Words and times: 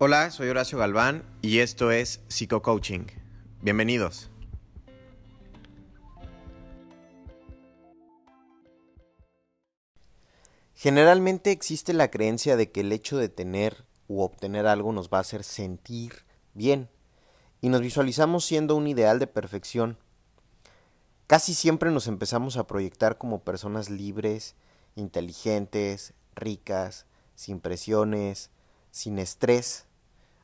Hola, 0.00 0.30
soy 0.30 0.48
Horacio 0.48 0.78
Galván 0.78 1.24
y 1.42 1.58
esto 1.58 1.90
es 1.90 2.20
Psico 2.28 2.62
Coaching. 2.62 3.06
Bienvenidos. 3.62 4.30
Generalmente 10.76 11.50
existe 11.50 11.94
la 11.94 12.12
creencia 12.12 12.56
de 12.56 12.70
que 12.70 12.82
el 12.82 12.92
hecho 12.92 13.16
de 13.16 13.28
tener 13.28 13.86
u 14.06 14.20
obtener 14.20 14.68
algo 14.68 14.92
nos 14.92 15.08
va 15.08 15.18
a 15.18 15.22
hacer 15.22 15.42
sentir 15.42 16.22
bien 16.54 16.88
y 17.60 17.68
nos 17.68 17.80
visualizamos 17.80 18.44
siendo 18.44 18.76
un 18.76 18.86
ideal 18.86 19.18
de 19.18 19.26
perfección. 19.26 19.98
Casi 21.26 21.54
siempre 21.54 21.90
nos 21.90 22.06
empezamos 22.06 22.56
a 22.56 22.68
proyectar 22.68 23.18
como 23.18 23.42
personas 23.42 23.90
libres, 23.90 24.54
inteligentes, 24.94 26.14
ricas, 26.36 27.06
sin 27.34 27.58
presiones, 27.58 28.52
sin 28.92 29.18
estrés 29.18 29.87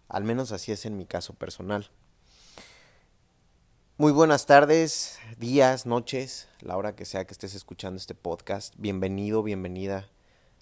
al 0.09 0.25
menos 0.25 0.53
así 0.53 0.73
es 0.73 0.87
en 0.87 0.97
mi 0.97 1.07
caso 1.07 1.35
personal. 1.35 1.91
Muy 3.97 4.13
buenas 4.13 4.47
tardes, 4.47 5.19
días, 5.39 5.87
noches, 5.87 6.49
la 6.61 6.77
hora 6.77 6.97
que 6.97 7.05
sea 7.05 7.27
que 7.27 7.33
estés 7.33 7.55
escuchando 7.55 7.97
este 7.97 8.15
podcast. 8.15 8.75
Bienvenido, 8.77 9.43
bienvenida 9.43 10.11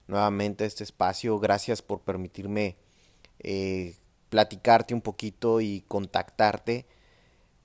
nuevamente 0.06 0.64
a 0.64 0.66
este 0.66 0.84
espacio. 0.84 1.38
Gracias 1.38 1.80
por 1.80 2.02
permitirme 2.02 2.76
eh, 3.38 3.96
platicarte 4.28 4.92
un 4.92 5.00
poquito 5.00 5.60
y 5.60 5.82
contactarte. 5.88 6.86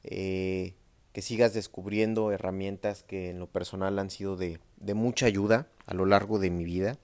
Eh, 0.04 0.74
que 1.12 1.24
sigas 1.24 1.54
descubriendo 1.56 2.32
herramientas 2.32 3.02
que 3.02 3.32
en 3.32 3.40
lo 3.40 3.48
personal 3.48 3.98
han 3.98 4.12
sido 4.12 4.36
de, 4.38 4.60
de 4.78 4.94
mucha 4.94 5.26
ayuda 5.26 5.68
a 5.88 5.96
lo 5.96 6.06
largo 6.06 6.38
de 6.38 6.52
mi 6.52 6.64
vida. 6.64 7.00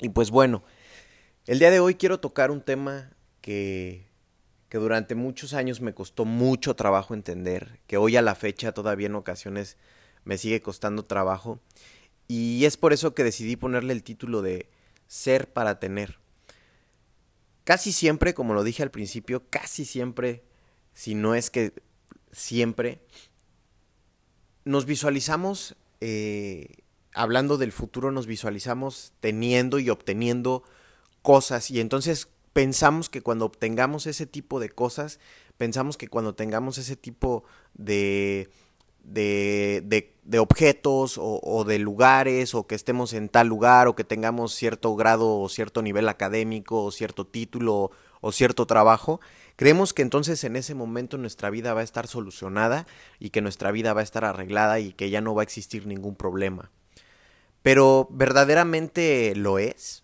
Y 0.00 0.08
pues 0.08 0.32
bueno, 0.32 0.64
el 1.46 1.60
día 1.60 1.70
de 1.70 1.78
hoy 1.78 1.94
quiero 1.94 2.18
tocar 2.18 2.50
un 2.50 2.60
tema 2.60 3.12
que, 3.42 4.06
durante 4.70 5.14
muchos 5.14 5.52
años 5.52 5.82
me 5.82 5.92
costó 5.92 6.24
mucho 6.24 6.74
trabajo 6.74 7.12
entender, 7.12 7.80
que 7.86 7.98
hoy 7.98 8.16
a 8.16 8.22
la 8.22 8.34
fecha 8.34 8.72
todavía 8.72 9.08
en 9.08 9.16
ocasiones 9.16 9.76
me 10.24 10.38
sigue 10.38 10.62
costando 10.62 11.04
trabajo. 11.04 11.60
Y 12.26 12.64
es 12.64 12.78
por 12.78 12.94
eso 12.94 13.14
que 13.14 13.24
decidí 13.24 13.56
ponerle 13.56 13.92
el 13.92 14.02
título 14.02 14.40
de 14.40 14.70
Ser 15.06 15.52
para 15.52 15.78
tener. 15.78 16.18
Casi 17.64 17.92
siempre, 17.92 18.32
como 18.32 18.54
lo 18.54 18.64
dije 18.64 18.82
al 18.82 18.90
principio, 18.90 19.42
casi 19.50 19.84
siempre, 19.84 20.42
si 20.94 21.14
no 21.14 21.34
es 21.34 21.50
que 21.50 21.74
siempre, 22.30 23.02
nos 24.64 24.86
visualizamos, 24.86 25.76
eh, 26.00 26.68
hablando 27.12 27.58
del 27.58 27.72
futuro, 27.72 28.10
nos 28.10 28.26
visualizamos 28.26 29.12
teniendo 29.20 29.78
y 29.78 29.90
obteniendo 29.90 30.62
cosas. 31.20 31.70
Y 31.70 31.80
entonces 31.80 32.28
pensamos 32.52 33.08
que 33.08 33.22
cuando 33.22 33.46
obtengamos 33.46 34.06
ese 34.06 34.26
tipo 34.26 34.60
de 34.60 34.70
cosas, 34.70 35.18
pensamos 35.56 35.96
que 35.96 36.08
cuando 36.08 36.34
tengamos 36.34 36.78
ese 36.78 36.96
tipo 36.96 37.44
de, 37.74 38.50
de, 39.04 40.14
de, 40.22 40.38
objetos 40.38 41.18
o, 41.18 41.40
o, 41.42 41.64
de 41.64 41.78
lugares 41.78 42.54
o 42.54 42.66
que 42.66 42.74
estemos 42.74 43.12
en 43.12 43.28
tal 43.28 43.48
lugar 43.48 43.88
o 43.88 43.96
que 43.96 44.04
tengamos 44.04 44.54
cierto 44.54 44.94
grado 44.96 45.38
o 45.38 45.48
cierto 45.48 45.82
nivel 45.82 46.08
académico 46.08 46.84
o 46.84 46.90
cierto 46.90 47.26
título 47.26 47.90
o 48.20 48.32
cierto 48.32 48.66
trabajo, 48.66 49.20
creemos 49.56 49.92
que 49.92 50.02
entonces 50.02 50.44
en 50.44 50.56
ese 50.56 50.74
momento 50.74 51.18
nuestra 51.18 51.50
vida 51.50 51.74
va 51.74 51.80
a 51.80 51.84
estar 51.84 52.06
solucionada 52.06 52.86
y 53.18 53.30
que 53.30 53.42
nuestra 53.42 53.72
vida 53.72 53.92
va 53.92 54.00
a 54.00 54.04
estar 54.04 54.24
arreglada 54.24 54.78
y 54.78 54.92
que 54.92 55.10
ya 55.10 55.20
no 55.20 55.34
va 55.34 55.42
a 55.42 55.44
existir 55.44 55.86
ningún 55.86 56.14
problema. 56.14 56.70
Pero 57.62 58.08
verdaderamente 58.10 59.34
lo 59.34 59.58
es. 59.58 60.01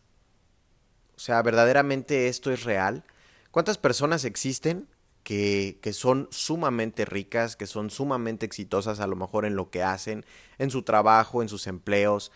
O 1.18 1.20
sea, 1.20 1.42
verdaderamente 1.42 2.28
esto 2.28 2.52
es 2.52 2.62
real. 2.62 3.02
¿Cuántas 3.50 3.76
personas 3.76 4.24
existen 4.24 4.86
que, 5.24 5.80
que, 5.82 5.92
son 5.92 6.28
sumamente 6.30 7.04
ricas, 7.04 7.56
que 7.56 7.66
son 7.66 7.90
sumamente 7.90 8.46
exitosas 8.46 9.00
a 9.00 9.08
lo 9.08 9.16
mejor 9.16 9.44
en 9.44 9.56
lo 9.56 9.68
que 9.68 9.82
hacen, 9.82 10.24
en 10.58 10.70
su 10.70 10.84
trabajo, 10.84 11.42
en 11.42 11.48
sus 11.48 11.66
empleos? 11.66 12.30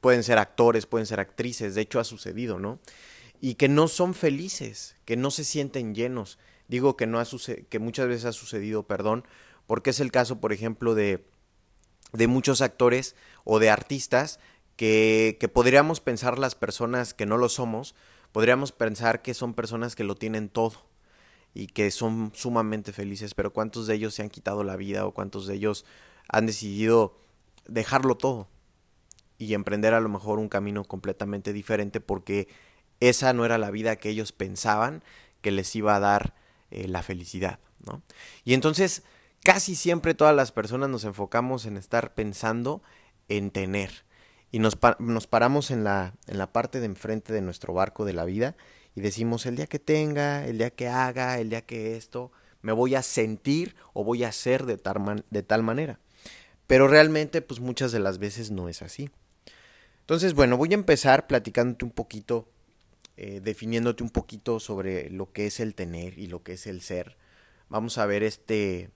pueden 0.00 0.24
ser 0.24 0.38
actores, 0.38 0.86
pueden 0.86 1.06
ser 1.06 1.20
actrices, 1.20 1.76
de 1.76 1.82
hecho 1.82 2.00
ha 2.00 2.04
sucedido, 2.04 2.58
¿no? 2.58 2.80
Y 3.40 3.54
que 3.54 3.68
no 3.68 3.86
son 3.86 4.14
felices, 4.14 4.96
que 5.04 5.16
no 5.16 5.30
se 5.30 5.44
sienten 5.44 5.94
llenos. 5.94 6.40
Digo 6.66 6.96
que, 6.96 7.06
no 7.06 7.20
ha 7.20 7.26
que 7.68 7.78
muchas 7.78 8.08
veces 8.08 8.24
ha 8.24 8.32
sucedido, 8.32 8.88
perdón, 8.88 9.24
porque 9.68 9.90
es 9.90 10.00
el 10.00 10.10
caso, 10.10 10.40
por 10.40 10.52
ejemplo, 10.52 10.96
de, 10.96 11.24
de 12.12 12.26
muchos 12.26 12.60
actores 12.60 13.14
o 13.44 13.60
de 13.60 13.70
artistas 13.70 14.40
que, 14.80 15.50
podríamos 15.52 16.00
pensar 16.00 16.38
las 16.38 16.54
personas 16.54 17.12
que 17.12 17.26
no 17.26 17.36
lo 17.36 17.50
somos, 17.50 17.94
podríamos 18.32 18.72
pensar 18.72 19.20
que 19.20 19.34
son 19.34 19.52
personas 19.52 19.94
que 19.94 20.04
lo 20.04 20.14
tienen 20.14 20.48
todo 20.48 20.86
y 21.52 21.66
que 21.66 21.90
son 21.90 22.32
sumamente 22.34 22.94
felices, 22.94 23.34
pero 23.34 23.52
¿cuántos 23.52 23.86
de 23.86 23.96
ellos 23.96 24.14
se 24.14 24.22
han 24.22 24.30
quitado 24.30 24.64
la 24.64 24.76
vida 24.76 25.04
o 25.04 25.12
cuántos 25.12 25.46
de 25.46 25.56
ellos 25.56 25.84
han 26.28 26.46
decidido 26.46 27.14
dejarlo 27.68 28.16
todo 28.16 28.48
y 29.36 29.52
emprender 29.52 29.92
a 29.92 30.00
lo 30.00 30.08
mejor 30.08 30.38
un 30.38 30.48
camino 30.48 30.84
completamente 30.84 31.52
diferente 31.52 32.00
porque 32.00 32.48
esa 33.00 33.34
no 33.34 33.44
era 33.44 33.58
la 33.58 33.70
vida 33.70 33.96
que 33.96 34.08
ellos 34.08 34.32
pensaban 34.32 35.04
que 35.42 35.50
les 35.50 35.76
iba 35.76 35.94
a 35.94 36.00
dar 36.00 36.32
eh, 36.70 36.88
la 36.88 37.02
felicidad, 37.02 37.58
¿no? 37.84 38.00
Y 38.44 38.54
entonces 38.54 39.02
casi 39.44 39.76
siempre 39.76 40.14
todas 40.14 40.34
las 40.34 40.52
personas 40.52 40.88
nos 40.88 41.04
enfocamos 41.04 41.66
en 41.66 41.76
estar 41.76 42.14
pensando 42.14 42.80
en 43.28 43.50
tener, 43.50 44.04
y 44.50 44.58
nos, 44.58 44.78
nos 44.98 45.26
paramos 45.26 45.70
en 45.70 45.84
la, 45.84 46.14
en 46.26 46.38
la 46.38 46.52
parte 46.52 46.80
de 46.80 46.86
enfrente 46.86 47.32
de 47.32 47.40
nuestro 47.40 47.72
barco 47.72 48.04
de 48.04 48.12
la 48.12 48.24
vida 48.24 48.56
y 48.94 49.00
decimos, 49.00 49.46
el 49.46 49.56
día 49.56 49.66
que 49.66 49.78
tenga, 49.78 50.46
el 50.46 50.58
día 50.58 50.70
que 50.70 50.88
haga, 50.88 51.38
el 51.38 51.50
día 51.50 51.62
que 51.62 51.96
esto, 51.96 52.32
me 52.62 52.72
voy 52.72 52.94
a 52.94 53.02
sentir 53.02 53.76
o 53.92 54.04
voy 54.04 54.24
a 54.24 54.28
hacer 54.28 54.66
de 54.66 54.76
tal, 54.76 55.24
de 55.30 55.42
tal 55.42 55.62
manera. 55.62 56.00
Pero 56.66 56.88
realmente, 56.88 57.42
pues 57.42 57.60
muchas 57.60 57.92
de 57.92 58.00
las 58.00 58.18
veces 58.18 58.50
no 58.50 58.68
es 58.68 58.82
así. 58.82 59.10
Entonces, 60.00 60.34
bueno, 60.34 60.56
voy 60.56 60.72
a 60.72 60.74
empezar 60.74 61.26
platicándote 61.26 61.84
un 61.84 61.92
poquito, 61.92 62.48
eh, 63.16 63.40
definiéndote 63.40 64.02
un 64.02 64.10
poquito 64.10 64.58
sobre 64.58 65.08
lo 65.10 65.32
que 65.32 65.46
es 65.46 65.60
el 65.60 65.74
tener 65.74 66.18
y 66.18 66.26
lo 66.26 66.42
que 66.42 66.54
es 66.54 66.66
el 66.66 66.80
ser. 66.80 67.16
Vamos 67.68 67.98
a 67.98 68.06
ver 68.06 68.24
este, 68.24 68.90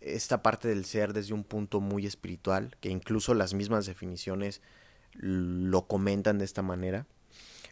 esta 0.00 0.42
parte 0.42 0.68
del 0.68 0.84
ser 0.84 1.12
desde 1.12 1.34
un 1.34 1.42
punto 1.42 1.80
muy 1.80 2.06
espiritual, 2.06 2.76
que 2.80 2.90
incluso 2.90 3.34
las 3.34 3.54
mismas 3.54 3.86
definiciones 3.86 4.62
lo 5.14 5.86
comentan 5.86 6.38
de 6.38 6.44
esta 6.44 6.62
manera. 6.62 7.06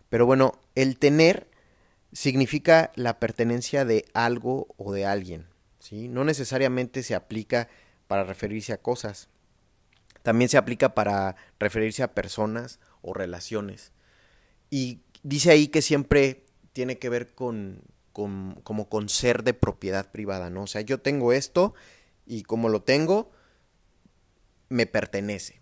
Pero 0.09 0.27
bueno, 0.27 0.59
el 0.75 0.99
tener 0.99 1.49
significa 2.13 2.91
la 2.97 3.19
pertenencia 3.19 3.85
de 3.85 4.05
algo 4.13 4.75
o 4.77 4.93
de 4.93 5.07
alguien. 5.07 5.47
¿sí? 5.79 6.09
No 6.09 6.25
necesariamente 6.25 7.03
se 7.03 7.15
aplica 7.15 7.69
para 8.07 8.25
referirse 8.25 8.73
a 8.73 8.83
cosas. 8.83 9.29
También 10.23 10.49
se 10.49 10.59
aplica 10.59 10.95
para 10.95 11.37
referirse 11.59 12.03
a 12.03 12.15
personas 12.15 12.81
o 13.03 13.15
relaciones. 13.15 13.93
Y 14.69 15.01
dice 15.23 15.51
ahí 15.51 15.69
que 15.69 15.83
siempre 15.83 16.45
tiene 16.73 16.99
que 16.99 17.09
ver 17.09 17.35
con, 17.35 17.83
con, 18.13 18.61
como 18.63 18.89
con 18.89 19.09
ser 19.09 19.43
de 19.45 19.55
propiedad 19.55 20.11
privada, 20.11 20.51
¿no? 20.51 20.65
O 20.65 20.67
sea, 20.67 20.83
yo 20.83 21.01
tengo 21.01 21.33
esto 21.33 21.75
y 22.27 22.43
como 22.43 22.69
lo 22.69 22.83
tengo, 22.83 23.31
me 24.69 24.87
pertenece. 24.87 25.60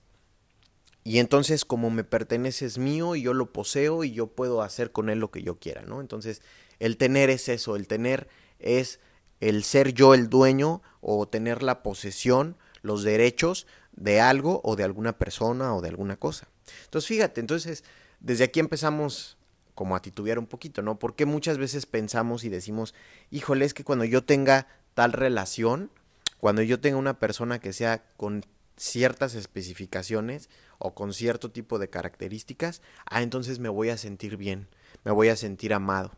Y 1.09 1.21
entonces 1.21 1.65
como 1.65 1.89
me 1.89 2.05
pertenece 2.05 2.67
es 2.67 2.77
mío 2.77 3.17
y 3.17 3.23
yo 3.23 3.33
lo 3.33 3.51
poseo 3.51 4.05
y 4.05 4.13
yo 4.13 4.27
puedo 4.27 4.61
hacer 4.61 4.93
con 4.93 5.09
él 5.09 5.21
lo 5.21 5.31
que 5.31 5.43
yo 5.43 5.59
quiera, 5.59 5.81
¿no? 5.81 6.03
Entonces 6.03 6.43
el 6.81 6.99
tener 6.99 7.31
es 7.31 7.49
eso, 7.49 7.77
el 7.77 7.87
tener 7.87 8.29
es 8.59 9.01
el 9.41 9.65
ser 9.65 9.95
yo 9.95 10.13
el 10.13 10.29
dueño 10.29 10.83
o 11.01 11.27
tener 11.27 11.63
la 11.63 11.83
posesión, 11.83 12.59
los 12.83 13.05
derechos 13.05 13.67
de 13.93 14.21
algo 14.21 14.61
o 14.65 14.77
de 14.77 14.85
alguna 14.85 15.17
persona 15.17 15.75
o 15.75 15.81
de 15.81 15.89
alguna 15.89 16.19
cosa. 16.19 16.47
Entonces 16.85 17.09
fíjate, 17.09 17.41
entonces 17.41 17.85
desde 18.21 18.45
aquí 18.45 18.61
empezamos 18.61 19.39
como 19.75 19.97
a 19.97 20.03
titubear 20.03 20.39
un 20.39 20.47
poquito, 20.47 20.83
¿no? 20.83 20.99
Porque 20.99 21.25
muchas 21.25 21.57
veces 21.57 21.87
pensamos 21.87 22.45
y 22.45 22.51
decimos, 22.51 22.95
híjole, 23.31 23.65
es 23.65 23.73
que 23.73 23.83
cuando 23.83 24.05
yo 24.05 24.25
tenga 24.25 24.67
tal 24.93 25.15
relación, 25.15 25.91
cuando 26.37 26.61
yo 26.61 26.81
tenga 26.81 26.99
una 26.99 27.19
persona 27.19 27.61
que 27.61 27.73
sea 27.73 28.05
con 28.19 28.45
ciertas 28.79 29.35
especificaciones 29.35 30.49
o 30.79 30.95
con 30.95 31.13
cierto 31.13 31.51
tipo 31.51 31.79
de 31.79 31.91
características, 31.91 32.81
ah, 33.07 33.23
entonces 33.23 33.59
me 33.59 33.69
voy 33.69 33.91
a 33.91 33.99
sentir 33.99 34.37
bien, 34.37 34.69
me 35.05 35.11
voy 35.11 35.29
a 35.29 35.37
sentir 35.37 35.75
amado. 35.75 36.13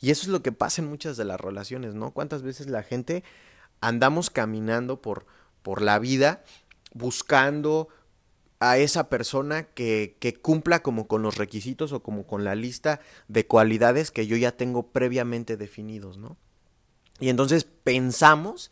Y 0.00 0.10
eso 0.10 0.22
es 0.22 0.28
lo 0.28 0.42
que 0.42 0.52
pasa 0.52 0.82
en 0.82 0.88
muchas 0.88 1.16
de 1.16 1.24
las 1.24 1.40
relaciones, 1.40 1.94
¿no? 1.94 2.12
¿Cuántas 2.12 2.42
veces 2.42 2.68
la 2.68 2.82
gente 2.82 3.24
andamos 3.80 4.30
caminando 4.30 5.00
por, 5.00 5.26
por 5.62 5.82
la 5.82 5.98
vida 5.98 6.44
buscando 6.92 7.88
a 8.60 8.78
esa 8.78 9.08
persona 9.08 9.64
que, 9.64 10.16
que 10.20 10.34
cumpla 10.34 10.82
como 10.82 11.08
con 11.08 11.22
los 11.22 11.36
requisitos 11.36 11.92
o 11.92 12.02
como 12.02 12.26
con 12.26 12.44
la 12.44 12.54
lista 12.54 13.00
de 13.26 13.46
cualidades 13.46 14.10
que 14.10 14.26
yo 14.26 14.36
ya 14.36 14.52
tengo 14.52 14.88
previamente 14.88 15.56
definidos, 15.56 16.16
¿no? 16.18 16.36
Y 17.18 17.28
entonces 17.28 17.64
pensamos 17.64 18.70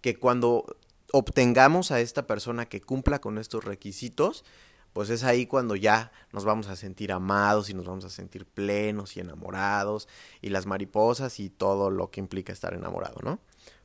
que 0.00 0.18
cuando 0.18 0.76
obtengamos 1.12 1.90
a 1.90 2.00
esta 2.00 2.26
persona 2.26 2.66
que 2.66 2.80
cumpla 2.80 3.20
con 3.20 3.38
estos 3.38 3.64
requisitos, 3.64 4.44
pues 4.92 5.08
es 5.10 5.24
ahí 5.24 5.46
cuando 5.46 5.76
ya 5.76 6.12
nos 6.32 6.44
vamos 6.44 6.68
a 6.68 6.76
sentir 6.76 7.12
amados 7.12 7.70
y 7.70 7.74
nos 7.74 7.86
vamos 7.86 8.04
a 8.04 8.10
sentir 8.10 8.44
plenos 8.46 9.16
y 9.16 9.20
enamorados 9.20 10.08
y 10.40 10.50
las 10.50 10.66
mariposas 10.66 11.40
y 11.40 11.48
todo 11.48 11.90
lo 11.90 12.10
que 12.10 12.20
implica 12.20 12.52
estar 12.52 12.74
enamorado, 12.74 13.20
¿no? 13.22 13.38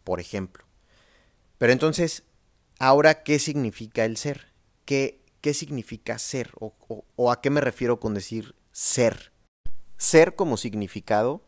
Por 0.03 0.19
ejemplo. 0.19 0.65
Pero 1.57 1.71
entonces, 1.71 2.23
ahora, 2.79 3.23
¿qué 3.23 3.39
significa 3.39 4.05
el 4.05 4.17
ser? 4.17 4.53
¿Qué, 4.85 5.23
qué 5.41 5.53
significa 5.53 6.19
ser? 6.19 6.51
O, 6.59 6.73
o 7.15 7.31
a 7.31 7.41
qué 7.41 7.49
me 7.49 7.61
refiero 7.61 7.99
con 7.99 8.13
decir 8.13 8.55
ser? 8.71 9.31
Ser 9.97 10.35
como 10.35 10.57
significado 10.57 11.41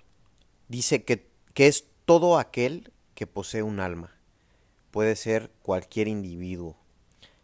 dice 0.68 1.04
que, 1.04 1.30
que 1.54 1.68
es 1.68 1.86
todo 2.06 2.40
aquel 2.40 2.94
que 3.14 3.28
posee 3.28 3.62
un 3.62 3.80
alma. 3.80 4.19
Puede 4.92 5.16
ser 5.16 5.52
cualquier 5.62 6.08
individuo. 6.08 6.78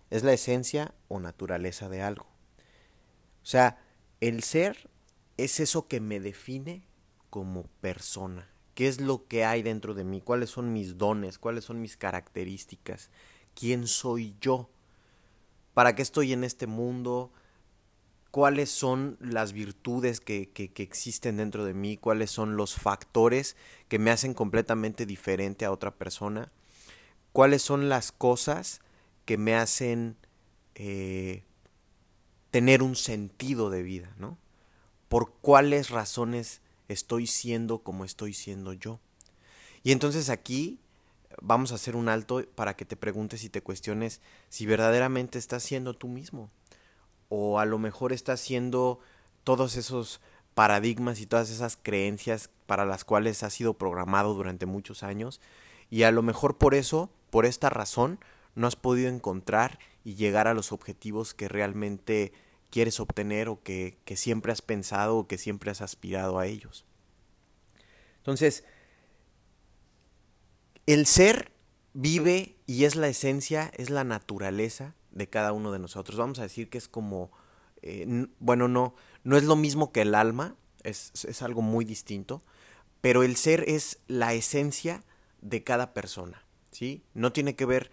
Es 0.09 0.23
la 0.23 0.33
esencia 0.33 0.93
o 1.07 1.19
naturaleza 1.19 1.89
de 1.89 2.01
algo. 2.01 2.25
O 2.25 3.47
sea, 3.47 3.79
el 4.21 4.43
ser 4.43 4.89
es 5.37 5.59
eso 5.59 5.87
que 5.87 5.99
me 5.99 6.19
define 6.19 6.83
como 7.29 7.63
persona. 7.81 8.49
¿Qué 8.73 8.87
es 8.87 8.99
lo 8.99 9.27
que 9.27 9.45
hay 9.45 9.61
dentro 9.61 9.93
de 9.93 10.03
mí? 10.03 10.21
¿Cuáles 10.21 10.49
son 10.49 10.73
mis 10.73 10.97
dones? 10.97 11.37
¿Cuáles 11.37 11.65
son 11.65 11.81
mis 11.81 11.95
características? 11.95 13.09
¿Quién 13.53 13.87
soy 13.87 14.35
yo? 14.41 14.69
¿Para 15.73 15.95
qué 15.95 16.01
estoy 16.01 16.33
en 16.33 16.43
este 16.43 16.67
mundo? 16.67 17.31
¿Cuáles 18.31 18.69
son 18.69 19.17
las 19.21 19.53
virtudes 19.53 20.19
que, 20.19 20.49
que, 20.49 20.73
que 20.73 20.83
existen 20.83 21.37
dentro 21.37 21.63
de 21.63 21.73
mí? 21.73 21.97
¿Cuáles 21.97 22.31
son 22.31 22.57
los 22.57 22.75
factores 22.75 23.55
que 23.87 23.99
me 23.99 24.11
hacen 24.11 24.33
completamente 24.33 25.05
diferente 25.05 25.63
a 25.63 25.71
otra 25.71 25.95
persona? 25.95 26.51
¿Cuáles 27.35 27.63
son 27.63 27.89
las 27.89 28.13
cosas 28.13 28.79
que 29.25 29.37
me 29.37 29.55
hacen 29.55 30.15
eh, 30.73 31.43
tener 32.49 32.81
un 32.81 32.95
sentido 32.95 33.69
de 33.69 33.83
vida, 33.83 34.15
¿no? 34.17 34.37
Por 35.09 35.33
cuáles 35.41 35.89
razones 35.89 36.61
estoy 36.87 37.27
siendo 37.27 37.79
como 37.79 38.05
estoy 38.05 38.33
siendo 38.33 38.71
yo. 38.71 39.01
Y 39.83 39.91
entonces 39.91 40.29
aquí 40.29 40.79
vamos 41.41 41.73
a 41.73 41.75
hacer 41.75 41.97
un 41.97 42.07
alto 42.07 42.41
para 42.55 42.77
que 42.77 42.85
te 42.85 42.95
preguntes 42.95 43.43
y 43.43 43.49
te 43.49 43.61
cuestiones 43.61 44.21
si 44.47 44.65
verdaderamente 44.65 45.37
estás 45.37 45.61
siendo 45.61 45.93
tú 45.93 46.07
mismo. 46.07 46.49
O 47.27 47.59
a 47.59 47.65
lo 47.65 47.79
mejor 47.79 48.13
estás 48.13 48.39
siendo 48.39 49.01
todos 49.43 49.75
esos 49.75 50.21
paradigmas 50.53 51.19
y 51.19 51.25
todas 51.25 51.49
esas 51.49 51.75
creencias 51.75 52.49
para 52.65 52.85
las 52.85 53.03
cuales 53.03 53.43
has 53.43 53.51
sido 53.51 53.73
programado 53.73 54.33
durante 54.35 54.65
muchos 54.65 55.03
años. 55.03 55.41
Y 55.89 56.03
a 56.03 56.11
lo 56.11 56.21
mejor 56.21 56.57
por 56.57 56.75
eso, 56.75 57.09
por 57.35 57.45
esta 57.45 57.69
razón, 57.69 58.17
no 58.55 58.65
has 58.65 58.77
podido 58.77 59.09
encontrar 59.09 59.77
y 60.05 60.15
llegar 60.15 60.47
a 60.47 60.53
los 60.53 60.71
objetivos 60.71 61.33
que 61.33 61.49
realmente 61.49 62.31
quieres 62.69 63.01
obtener 63.01 63.49
o 63.49 63.61
que, 63.61 63.97
siempre 64.15 64.53
has 64.53 64.61
pensado 64.61 65.17
o 65.17 65.27
que 65.27 65.37
siempre 65.37 65.69
has 65.69 65.81
aspirado 65.81 66.39
a 66.39 66.47
ellos. 66.47 66.85
Entonces, 68.19 68.63
el 70.85 71.05
ser 71.05 71.51
vive 71.91 72.55
y 72.67 72.85
es 72.85 72.95
la 72.95 73.09
esencia, 73.09 73.69
es 73.75 73.89
la 73.89 74.05
naturaleza 74.05 74.95
de 75.11 75.27
cada 75.27 75.51
uno 75.51 75.73
de 75.73 75.79
nosotros. 75.79 76.17
Vamos 76.17 76.39
a 76.39 76.43
decir 76.43 76.69
que 76.69 76.77
es 76.77 76.87
como, 76.87 77.31
eh, 77.81 78.27
bueno, 78.39 78.69
no, 78.69 78.95
no 79.25 79.35
es 79.35 79.43
lo 79.43 79.57
mismo 79.57 79.91
que 79.91 80.03
el 80.03 80.15
alma, 80.15 80.55
es 80.83 81.41
algo 81.41 81.61
muy 81.61 81.83
distinto, 81.83 82.41
pero 83.01 83.23
el 83.23 83.35
ser 83.35 83.65
es 83.67 83.99
la 84.07 84.33
esencia 84.33 85.03
de 85.41 85.65
cada 85.65 85.93
persona, 85.93 86.44
¿sí? 86.75 87.01
No 87.13 87.31
tiene 87.31 87.55
que 87.55 87.65
ver 87.65 87.89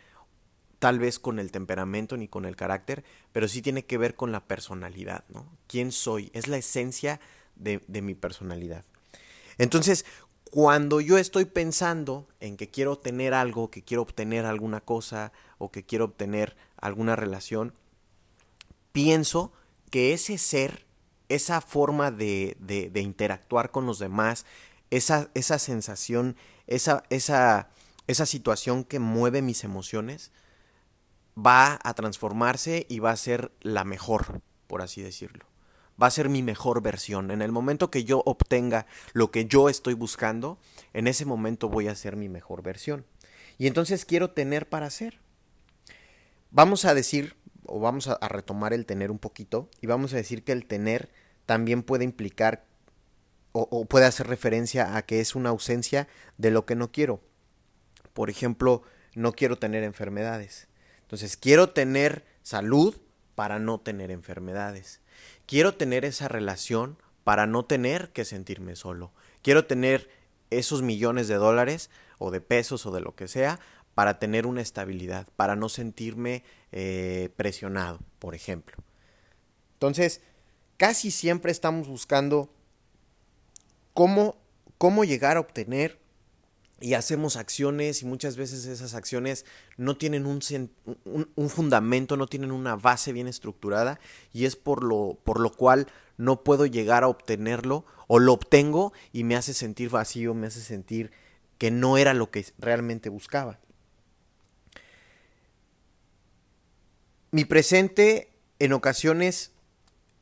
tal 0.79 0.99
vez 0.99 1.21
con 1.21 1.39
el 1.39 1.53
temperamento 1.53 2.17
ni 2.17 2.27
con 2.27 2.45
el 2.45 2.57
carácter, 2.57 3.05
pero 3.31 3.47
sí 3.47 3.63
tiene 3.63 3.85
que 3.85 3.99
ver 3.99 4.17
con 4.17 4.33
la 4.33 4.45
personalidad, 4.45 5.25
¿no? 5.29 5.47
¿Quién 5.69 5.93
soy? 5.93 6.31
Es 6.35 6.49
la 6.49 6.57
esencia 6.57 7.21
de, 7.55 7.81
de 7.87 8.03
mi 8.03 8.15
personalidad. 8.15 8.85
Entonces, 9.59 10.05
cuando 10.51 11.01
yo 11.01 11.19
estoy 11.19 11.45
pensando 11.45 12.27
en 12.41 12.57
que 12.57 12.69
quiero 12.69 12.93
obtener 12.93 13.33
algo, 13.33 13.71
que 13.71 13.83
quiero 13.83 14.03
obtener 14.03 14.45
alguna 14.45 14.81
cosa 14.81 15.33
o 15.59 15.71
que 15.71 15.85
quiero 15.85 16.07
obtener 16.07 16.57
alguna 16.77 17.15
relación, 17.15 17.73
pienso 18.91 19.53
que 19.91 20.13
ese 20.13 20.37
ser, 20.37 20.85
esa 21.29 21.61
forma 21.61 22.11
de, 22.11 22.57
de, 22.59 22.91
de 22.91 23.01
interactuar 23.01 23.71
con 23.71 23.87
los 23.87 24.01
demás, 24.01 24.45
esa, 24.91 25.31
esa 25.35 25.59
sensación, 25.59 26.37
esa, 26.67 27.05
esa, 27.09 27.71
esa 28.13 28.27
situación 28.27 28.85
que 28.85 28.99
mueve 28.99 29.43
mis 29.43 29.65
emociones, 29.65 30.31
va 31.37 31.79
a 31.83 31.95
transformarse 31.95 32.87
y 32.89 32.99
va 32.99 33.11
a 33.11 33.17
ser 33.17 33.53
la 33.61 33.85
mejor, 33.85 34.41
por 34.67 34.83
así 34.83 35.03
decirlo. 35.03 35.47
Va 36.01 36.07
a 36.07 36.11
ser 36.11 36.29
mi 36.29 36.43
mejor 36.43 36.83
versión. 36.83 37.31
En 37.31 37.43
el 37.43 37.53
momento 37.53 37.91
que 37.91 38.05
yo 38.05 38.23
obtenga 38.25 38.87
lo 39.13 39.31
que 39.31 39.47
yo 39.47 39.69
estoy 39.69 39.95
buscando, 39.95 40.59
en 40.95 41.07
ese 41.07 41.25
momento 41.25 41.69
voy 41.69 41.89
a 41.89 41.95
ser 41.95 42.17
mi 42.17 42.29
mejor 42.29 42.63
versión. 42.63 43.05
Y 43.59 43.67
entonces 43.67 44.05
quiero 44.05 44.31
tener 44.31 44.69
para 44.69 44.91
ser. 44.91 45.21
Vamos 46.51 46.85
a 46.85 46.95
decir, 46.95 47.37
o 47.67 47.81
vamos 47.81 48.09
a, 48.09 48.19
retomar 48.29 48.73
el 48.73 48.87
tener 48.87 49.11
un 49.11 49.19
poquito, 49.19 49.69
y 49.81 49.87
vamos 49.87 50.13
a 50.13 50.17
decir 50.17 50.45
que 50.45 50.53
el 50.53 50.67
tener 50.67 51.11
también 51.47 51.83
puede 51.83 52.05
implicar 52.05 52.65
o, 53.53 53.69
o 53.71 53.85
puede 53.85 54.07
hacer 54.07 54.27
referencia 54.27 54.97
a 54.97 55.03
que 55.03 55.21
es 55.21 55.35
una 55.35 55.51
ausencia 55.51 56.09
de 56.39 56.51
lo 56.51 56.67
que 56.67 56.75
no 56.75 56.91
quiero. 56.91 57.21
Por 58.13 58.31
ejemplo, 58.31 58.83
no 59.15 59.33
quiero 59.33 59.57
tener 59.57 59.83
enfermedades 59.83 60.69
entonces, 61.13 61.37
quiero 61.37 61.69
tener 61.69 62.25
salud 62.43 62.97
para 63.35 63.59
no 63.59 63.79
tener 63.79 64.11
enfermedades. 64.11 65.03
Quiero 65.45 65.75
tener 65.75 66.07
esa 66.07 66.27
relación 66.27 66.97
para 67.23 67.47
no 67.47 67.67
tener 67.67 68.13
que 68.13 68.25
sentirme 68.25 68.77
solo. 68.77 69.13
Quiero 69.43 69.67
tener 69.67 70.09
esos 70.49 70.81
millones 70.81 71.29
de 71.29 71.35
dólares 71.35 71.91
o 72.17 72.31
de 72.31 72.41
pesos 72.41 72.87
o 72.87 72.93
de 72.93 73.03
lo 73.03 73.15
que 73.15 73.29
sea 73.29 73.61
para 73.95 74.19
tener 74.19 74.47
una 74.47 74.63
estabilidad, 74.63 75.29
para 75.37 75.55
no 75.55 75.69
sentirme 75.69 76.45
eh, 76.73 77.29
presionado, 77.37 78.01
por 78.19 78.35
ejemplo. 78.35 78.79
Entonces, 79.75 80.23
casi 80.79 81.11
siempre 81.11 81.53
estamos 81.53 81.89
buscando 81.89 82.49
cómo, 83.93 84.39
cómo 84.79 85.05
llegar 85.05 85.37
a 85.37 85.41
obtener 85.41 86.01
y 86.83 86.95
hacemos 86.95 87.37
acciones 87.37 88.03
y 88.03 88.07
muchas 88.07 88.37
veces 88.37 88.67
esas 88.67 88.95
acciones 88.95 89.47
no 89.77 89.97
tienen 89.97 90.27
un, 90.27 90.41
un, 91.05 91.31
un, 91.37 91.49
fundamento, 91.49 92.17
no 92.17 92.27
tienen 92.27 92.51
una 92.51 92.75
base 92.75 93.13
bien 93.13 93.29
estructurada 93.29 94.01
y 94.33 94.47
es 94.47 94.57
por 94.57 94.83
lo, 94.83 95.19
por 95.23 95.39
lo 95.39 95.53
cual 95.53 95.87
no 96.17 96.43
puedo 96.43 96.67
llegar 96.67 97.05
a 97.05 97.09
obtenerlo 97.09 97.87
o 98.09 98.19
lo 98.19 98.33
obtengo 98.33 98.93
y 99.13 99.23
me 99.23 99.37
hace 99.37 99.55
sentir 99.55 99.91
vacío, 99.91 100.35
me 100.35 100.49
hace 100.49 100.61
sentir 100.61 101.13
que 101.57 101.71
no 101.71 101.99
era 101.99 102.15
lo 102.15 102.31
que 102.33 102.45
realmente 102.59 103.09
buscaba. 103.09 103.61
Mi 107.31 107.45
presente 107.45 108.33
en 108.59 108.73
ocasiones 108.73 109.53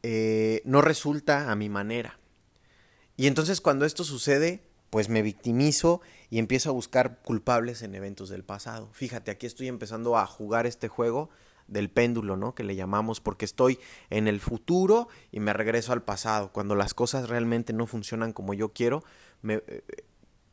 eh, 0.03 0.61
no 0.65 0.83
resulta 0.83 1.51
a 1.51 1.57
mi 1.57 1.71
manera. 1.71 2.19
Y 3.17 3.27
entonces 3.27 3.61
cuando 3.63 3.87
esto 3.87 4.05
sucede, 4.05 4.63
pues 4.91 5.09
me 5.09 5.23
victimizo 5.23 6.03
y 6.31 6.39
empiezo 6.39 6.71
a 6.71 6.73
buscar 6.73 7.21
culpables 7.23 7.83
en 7.83 7.95
eventos 7.95 8.29
del 8.29 8.45
pasado. 8.45 8.89
Fíjate, 8.93 9.31
aquí 9.31 9.47
estoy 9.47 9.69
empezando 9.69 10.17
a 10.17 10.27
jugar 10.27 10.67
este 10.67 10.89
juego 10.89 11.29
del 11.67 11.91
péndulo, 11.91 12.37
¿no? 12.37 12.55
Que 12.55 12.65
le 12.65 12.77
llamamos 12.77 13.21
porque 13.21 13.45
estoy 13.45 13.79
en 14.11 14.29
el 14.29 14.41
futuro 14.41 15.09
y 15.31 15.41
me 15.41 15.53
regreso 15.53 15.93
al 15.93 16.03
pasado. 16.03 16.53
Cuando 16.53 16.75
las 16.75 16.95
cosas 16.95 17.29
realmente 17.29 17.73
no 17.73 17.87
funcionan 17.87 18.33
como 18.33 18.55
yo 18.55 18.73
quiero, 18.73 19.05
me, 19.43 19.63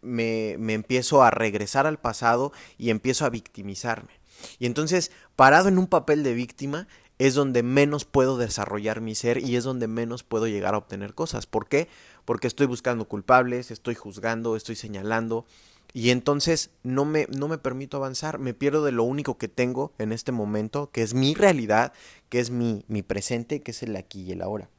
me, 0.01 0.55
me 0.59 0.73
empiezo 0.73 1.23
a 1.23 1.31
regresar 1.31 1.87
al 1.87 1.99
pasado 1.99 2.51
y 2.77 2.89
empiezo 2.89 3.25
a 3.25 3.29
victimizarme. 3.29 4.19
Y 4.59 4.67
entonces, 4.67 5.11
parado 5.35 5.67
en 5.67 5.77
un 5.79 5.87
papel 5.87 6.23
de 6.23 6.33
víctima, 6.33 6.87
es 7.19 7.33
donde 7.33 7.63
menos 7.63 8.05
puedo 8.05 8.37
desarrollar 8.37 9.01
mi 9.01 9.15
ser 9.15 9.39
y 9.39 9.55
es 9.55 9.63
donde 9.63 9.87
menos 9.87 10.23
puedo 10.23 10.47
llegar 10.47 10.75
a 10.75 10.77
obtener 10.77 11.13
cosas. 11.13 11.45
¿Por 11.45 11.67
qué? 11.67 11.87
Porque 12.25 12.47
estoy 12.47 12.67
buscando 12.67 13.07
culpables, 13.07 13.71
estoy 13.71 13.95
juzgando, 13.95 14.55
estoy 14.55 14.75
señalando 14.75 15.45
y 15.93 16.11
entonces 16.11 16.69
no 16.83 17.05
me, 17.05 17.27
no 17.35 17.47
me 17.47 17.57
permito 17.57 17.97
avanzar, 17.97 18.39
me 18.39 18.53
pierdo 18.53 18.83
de 18.83 18.91
lo 18.91 19.03
único 19.03 19.37
que 19.37 19.47
tengo 19.47 19.93
en 19.97 20.11
este 20.11 20.31
momento, 20.31 20.91
que 20.91 21.01
es 21.01 21.13
mi 21.13 21.33
realidad, 21.33 21.93
que 22.29 22.39
es 22.39 22.49
mi, 22.49 22.83
mi 22.87 23.01
presente, 23.01 23.61
que 23.61 23.71
es 23.71 23.81
el 23.83 23.95
aquí 23.95 24.21
y 24.21 24.33
el 24.33 24.41
ahora. 24.41 24.69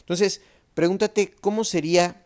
Entonces, 0.00 0.42
pregúntate 0.74 1.32
cómo 1.40 1.64
sería, 1.64 2.24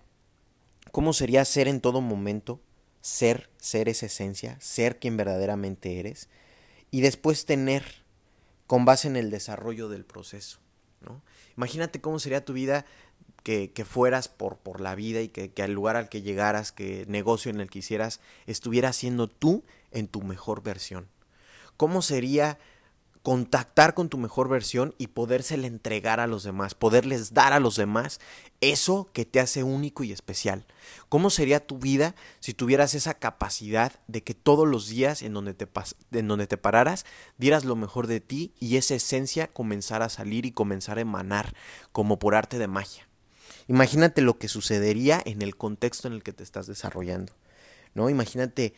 cómo 0.91 1.13
sería 1.13 1.45
ser 1.45 1.69
en 1.69 1.81
todo 1.81 2.01
momento, 2.01 2.61
ser, 3.01 3.51
ser 3.57 3.89
esa 3.89 4.07
esencia, 4.07 4.59
ser 4.61 4.99
quien 4.99 5.17
verdaderamente 5.17 6.01
eres, 6.01 6.29
y 6.91 7.01
después 7.01 7.47
tener 7.47 8.04
con 8.67 8.85
base 8.85 9.09
en 9.09 9.17
el 9.17 9.31
desarrollo 9.31 9.89
del 9.89 10.05
proceso. 10.05 10.59
¿no? 11.01 11.23
Imagínate 11.57 12.01
cómo 12.01 12.19
sería 12.19 12.45
tu 12.45 12.53
vida 12.53 12.85
que, 13.43 13.71
que 13.73 13.85
fueras 13.85 14.29
por, 14.29 14.57
por, 14.59 14.81
la 14.81 14.95
vida 14.95 15.21
y 15.21 15.29
que, 15.29 15.53
que, 15.53 15.63
al 15.63 15.73
lugar 15.73 15.97
al 15.97 16.09
que 16.09 16.23
llegaras, 16.23 16.73
que 16.73 17.05
negocio 17.09 17.51
en 17.51 17.61
el 17.61 17.69
que 17.69 17.81
hicieras, 17.81 18.21
estuvieras 18.47 18.97
siendo 18.97 19.29
tú 19.29 19.65
en 19.91 20.09
tu 20.09 20.23
mejor 20.23 20.63
versión. 20.63 21.09
¿Cómo 21.77 22.03
sería 22.03 22.59
contactar 23.25 23.95
con 23.95 24.11
tu 24.11 24.19
mejor 24.19 24.51
versión 24.51 24.95
y 24.99 25.07
podérsela 25.07 25.67
entregar 25.67 26.21
a 26.21 26.27
los 26.27 26.45
demás, 26.45 26.75
poderles 26.75 27.33
dar 27.33 27.55
a 27.55 27.59
los 27.59 27.77
demás 27.77 28.21
eso 28.61 29.09
que 29.15 29.25
te 29.25 29.41
hace 29.41 29.63
único 29.63 30.05
y 30.05 30.13
especial. 30.13 30.67
¿Cómo 31.09 31.31
sería 31.31 31.67
tu 31.67 31.79
vida 31.79 32.15
si 32.41 32.53
tuvieras 32.53 32.93
esa 32.95 33.15
capacidad 33.15 33.99
de 34.09 34.23
que 34.23 34.35
todos 34.35 34.69
los 34.69 34.89
días 34.89 35.23
en 35.23 35.33
donde 35.33 35.55
te, 35.55 35.67
en 36.13 36.29
donde 36.29 36.47
te 36.47 36.59
pararas 36.59 37.07
dieras 37.39 37.65
lo 37.65 37.77
mejor 37.77 38.09
de 38.09 38.21
ti 38.21 38.53
y 38.61 38.77
esa 38.77 38.95
esencia 38.95 39.47
comenzara 39.47 40.05
a 40.05 40.11
salir 40.11 40.45
y 40.45 40.53
comenzara 40.53 40.99
a 40.99 41.09
emanar 41.09 41.55
como 41.93 42.19
por 42.19 42.35
arte 42.35 42.59
de 42.59 42.69
magia? 42.69 43.09
Imagínate 43.69 44.21
lo 44.21 44.39
que 44.39 44.49
sucedería 44.49 45.23
en 45.25 45.41
el 45.41 45.57
contexto 45.57 46.09
en 46.09 46.13
el 46.15 46.23
que 46.23 46.35
te 46.35 46.43
estás 46.43 46.67
desarrollando. 46.67 47.33
¿No? 47.95 48.11
Imagínate 48.11 48.75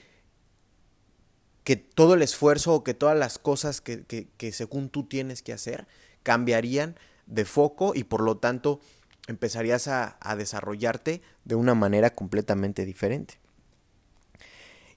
que 1.67 1.75
todo 1.75 2.15
el 2.15 2.23
esfuerzo 2.23 2.75
o 2.75 2.85
que 2.85 2.95
todas 2.95 3.19
las 3.19 3.41
cosas 3.41 3.81
que, 3.81 4.05
que, 4.05 4.53
según 4.53 4.89
tú 4.89 5.03
tienes 5.03 5.43
que 5.43 5.53
hacer 5.53 5.89
cambiarían 6.23 6.95
de 7.27 7.45
foco 7.45 7.91
y 7.93 8.05
por 8.05 8.21
lo 8.21 8.37
tanto 8.37 8.79
empezarías 9.27 9.89
a, 9.89 10.17
a, 10.21 10.37
desarrollarte 10.37 11.23
de 11.45 11.55
una 11.57 11.75
manera 11.75 12.11
completamente 12.11 12.85
diferente. 12.85 13.41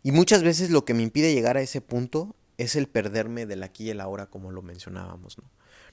Y 0.04 0.12
muchas 0.12 0.44
veces 0.44 0.70
lo 0.70 0.86
que 0.86 0.94
me 0.94 1.02
impide 1.02 1.34
llegar 1.34 1.58
a 1.58 1.62
ese 1.62 1.82
punto 1.82 2.36
es 2.60 2.76
el 2.76 2.88
perderme 2.88 3.48
del 3.48 3.64
aquí 3.64 3.86
y 3.86 3.90
el 3.90 4.00
ahora 4.00 4.28
como 4.28 4.52
lo 4.52 4.62
mencionábamos. 4.62 5.40
¿no? 5.40 5.46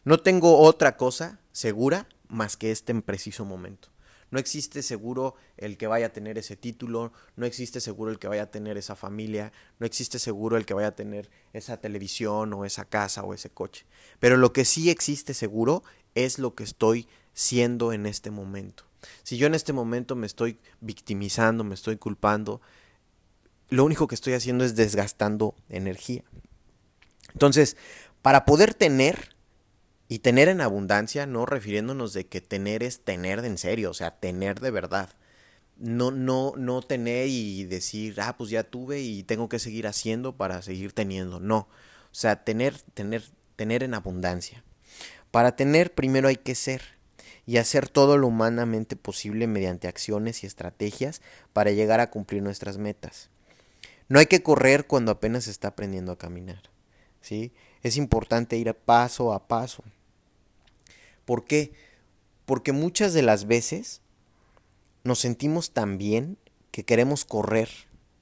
no 0.04 0.20
tengo 0.20 0.58
otra 0.58 0.98
cosa 0.98 1.40
segura 1.52 2.06
más 2.28 2.58
que 2.58 2.70
este 2.70 2.94
preciso 3.00 3.46
momento. 3.46 3.88
No 4.30 4.38
existe 4.38 4.82
seguro 4.82 5.34
el 5.56 5.76
que 5.76 5.86
vaya 5.86 6.06
a 6.06 6.12
tener 6.12 6.38
ese 6.38 6.56
título, 6.56 7.12
no 7.36 7.46
existe 7.46 7.80
seguro 7.80 8.10
el 8.10 8.18
que 8.18 8.28
vaya 8.28 8.44
a 8.44 8.50
tener 8.50 8.76
esa 8.76 8.96
familia, 8.96 9.52
no 9.78 9.86
existe 9.86 10.18
seguro 10.18 10.56
el 10.56 10.66
que 10.66 10.74
vaya 10.74 10.88
a 10.88 10.96
tener 10.96 11.30
esa 11.52 11.76
televisión 11.76 12.52
o 12.52 12.64
esa 12.64 12.84
casa 12.84 13.22
o 13.22 13.34
ese 13.34 13.50
coche. 13.50 13.86
Pero 14.18 14.36
lo 14.36 14.52
que 14.52 14.64
sí 14.64 14.90
existe 14.90 15.34
seguro 15.34 15.82
es 16.14 16.38
lo 16.38 16.54
que 16.54 16.64
estoy 16.64 17.08
siendo 17.34 17.92
en 17.92 18.06
este 18.06 18.30
momento. 18.30 18.84
Si 19.22 19.36
yo 19.36 19.46
en 19.46 19.54
este 19.54 19.72
momento 19.72 20.16
me 20.16 20.26
estoy 20.26 20.58
victimizando, 20.80 21.62
me 21.64 21.74
estoy 21.74 21.96
culpando, 21.96 22.60
lo 23.68 23.84
único 23.84 24.06
que 24.08 24.14
estoy 24.14 24.32
haciendo 24.32 24.64
es 24.64 24.74
desgastando 24.74 25.54
energía. 25.68 26.24
Entonces, 27.32 27.76
para 28.22 28.44
poder 28.44 28.74
tener 28.74 29.35
y 30.08 30.20
tener 30.20 30.48
en 30.48 30.60
abundancia, 30.60 31.26
no 31.26 31.46
refiriéndonos 31.46 32.12
de 32.12 32.26
que 32.26 32.40
tener 32.40 32.82
es 32.82 33.00
tener 33.00 33.42
de 33.42 33.48
en 33.48 33.58
serio, 33.58 33.90
o 33.90 33.94
sea, 33.94 34.12
tener 34.12 34.60
de 34.60 34.70
verdad. 34.70 35.10
No, 35.78 36.10
no, 36.10 36.54
no 36.56 36.80
tener 36.80 37.28
y 37.28 37.64
decir, 37.64 38.20
ah, 38.20 38.36
pues 38.38 38.50
ya 38.50 38.62
tuve 38.62 39.00
y 39.00 39.24
tengo 39.24 39.48
que 39.48 39.58
seguir 39.58 39.86
haciendo 39.86 40.36
para 40.36 40.62
seguir 40.62 40.92
teniendo. 40.92 41.40
No. 41.40 41.58
O 41.58 42.18
sea, 42.18 42.44
tener, 42.44 42.78
tener, 42.94 43.24
tener 43.56 43.82
en 43.82 43.94
abundancia. 43.94 44.64
Para 45.30 45.54
tener, 45.56 45.92
primero 45.92 46.28
hay 46.28 46.36
que 46.36 46.54
ser 46.54 46.82
y 47.44 47.58
hacer 47.58 47.88
todo 47.88 48.16
lo 48.16 48.28
humanamente 48.28 48.96
posible 48.96 49.46
mediante 49.46 49.86
acciones 49.88 50.42
y 50.42 50.46
estrategias 50.46 51.20
para 51.52 51.72
llegar 51.72 52.00
a 52.00 52.10
cumplir 52.10 52.42
nuestras 52.42 52.78
metas. 52.78 53.28
No 54.08 54.18
hay 54.18 54.26
que 54.26 54.42
correr 54.42 54.86
cuando 54.86 55.12
apenas 55.12 55.44
se 55.44 55.50
está 55.50 55.68
aprendiendo 55.68 56.12
a 56.12 56.18
caminar. 56.18 56.62
¿sí? 57.20 57.52
Es 57.82 57.96
importante 57.96 58.56
ir 58.56 58.72
paso 58.74 59.32
a 59.32 59.46
paso. 59.46 59.84
¿Por 61.26 61.44
qué? 61.44 61.72
Porque 62.46 62.72
muchas 62.72 63.12
de 63.12 63.20
las 63.20 63.46
veces 63.46 64.00
nos 65.04 65.18
sentimos 65.18 65.72
tan 65.72 65.98
bien 65.98 66.38
que 66.70 66.84
queremos 66.84 67.26
correr 67.26 67.68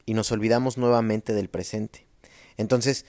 y 0.06 0.14
nos 0.14 0.32
olvidamos 0.32 0.76
nuevamente 0.76 1.34
del 1.34 1.48
presente. 1.48 2.06
Entonces, 2.56 3.06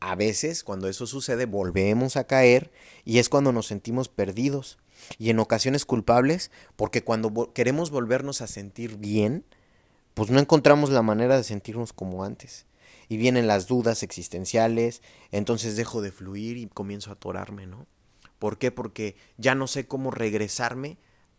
a 0.00 0.14
veces 0.14 0.64
cuando 0.64 0.88
eso 0.88 1.06
sucede 1.06 1.46
volvemos 1.46 2.16
a 2.16 2.24
caer 2.24 2.70
y 3.04 3.18
es 3.18 3.28
cuando 3.28 3.52
nos 3.52 3.66
sentimos 3.66 4.08
perdidos 4.08 4.78
y 5.18 5.30
en 5.30 5.38
ocasiones 5.38 5.84
culpables 5.84 6.50
porque 6.76 7.02
cuando 7.02 7.52
queremos 7.52 7.90
volvernos 7.90 8.40
a 8.40 8.46
sentir 8.46 8.96
bien, 8.96 9.44
pues 10.14 10.30
no 10.30 10.38
encontramos 10.38 10.90
la 10.90 11.02
manera 11.02 11.36
de 11.36 11.44
sentirnos 11.44 11.92
como 11.92 12.24
antes. 12.24 12.66
Y 13.08 13.16
vienen 13.16 13.46
las 13.46 13.66
dudas 13.66 14.02
existenciales, 14.02 15.02
entonces 15.30 15.76
dejo 15.76 16.00
de 16.00 16.12
fluir 16.12 16.56
y 16.56 16.66
comienzo 16.68 17.10
a 17.10 17.14
atorarme, 17.14 17.66
¿no? 17.66 17.86
¿Por 18.44 18.58
qué? 18.58 18.70
Porque 18.70 19.16
ya 19.38 19.54
no 19.54 19.66
sé 19.66 19.86
cómo 19.86 20.10
regresarme 20.10 20.98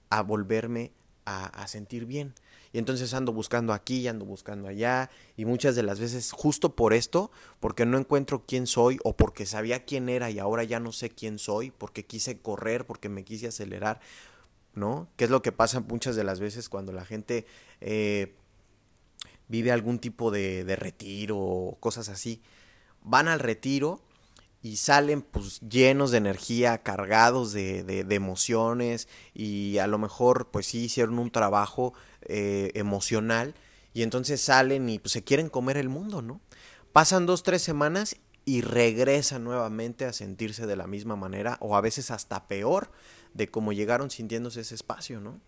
a 0.09 0.23
volverme 0.23 0.91
a, 1.25 1.67
sentir 1.67 2.07
bien. 2.07 2.33
Y 2.73 2.79
entonces 2.79 3.13
ando 3.13 3.31
buscando 3.31 3.73
aquí, 3.73 3.97
y 3.97 4.07
ando 4.07 4.25
buscando 4.25 4.67
allá, 4.67 5.11
y 5.37 5.45
muchas 5.45 5.75
de 5.75 5.83
las 5.83 5.99
veces 5.99 6.31
justo 6.31 6.75
por 6.75 6.95
esto, 6.95 7.29
porque 7.59 7.85
no 7.85 7.99
encuentro 7.99 8.45
quién 8.47 8.65
soy, 8.65 8.97
o 9.03 9.15
porque 9.15 9.45
sabía 9.45 9.85
quién 9.85 10.09
era 10.09 10.31
y 10.31 10.39
ahora 10.39 10.63
ya 10.63 10.79
no 10.79 10.91
sé 10.91 11.11
quién 11.11 11.37
soy, 11.37 11.69
porque 11.69 12.07
quise 12.07 12.39
correr, 12.39 12.87
porque 12.87 13.07
me 13.07 13.23
quise 13.23 13.49
acelerar, 13.49 13.99
¿no? 14.73 15.07
¿Qué 15.15 15.25
es 15.25 15.29
lo 15.29 15.43
que 15.43 15.51
pasa 15.51 15.81
muchas 15.81 16.15
de 16.15 16.23
las 16.23 16.39
veces 16.39 16.69
cuando 16.69 16.91
la 16.91 17.05
gente 17.05 17.45
eh, 17.81 18.33
vive 19.47 19.71
algún 19.71 19.99
tipo 19.99 20.31
de, 20.31 20.63
de 20.63 20.75
retiro 20.75 21.37
o 21.37 21.77
cosas 21.79 22.09
así? 22.09 22.41
Van 23.03 23.27
al 23.27 23.41
retiro 23.41 24.01
y 24.65 24.77
salen 24.77 25.21
pues 25.21 25.59
llenos 25.59 26.09
de 26.09 26.17
energía, 26.17 26.79
cargados 26.79 27.53
de, 27.53 27.83
de, 27.83 28.15
emociones 28.15 29.07
y 29.35 29.77
a 29.77 29.85
lo 29.85 29.99
mejor 29.99 30.49
pues 30.49 30.65
sí 30.65 30.85
hicieron 30.85 31.19
un 31.19 31.29
trabajo 31.29 31.93
eh, 32.23 32.71
emocional 32.73 33.53
y 33.93 34.01
entonces 34.01 34.41
salen 34.41 34.89
y 34.89 34.97
pues 34.97 35.11
se 35.11 35.23
quieren 35.23 35.49
comer 35.49 35.77
el 35.77 35.87
mundo, 35.87 36.23
¿no? 36.23 36.41
Pasan 36.93 37.27
dos, 37.27 37.43
tres 37.43 37.61
semanas 37.61 38.15
y 38.43 38.61
regresan 38.61 39.43
nuevamente 39.43 40.05
a 40.05 40.13
sentirse 40.13 40.65
de 40.65 40.75
la 40.75 40.87
misma 40.87 41.15
manera 41.15 41.59
o 41.61 41.77
a 41.77 41.81
veces 41.81 42.09
hasta 42.09 42.47
peor 42.47 42.89
de 43.35 43.51
cómo 43.51 43.71
llegaron 43.71 44.09
sintiéndose 44.09 44.61
ese 44.61 44.73
espacio, 44.73 45.21
¿no? 45.21 45.39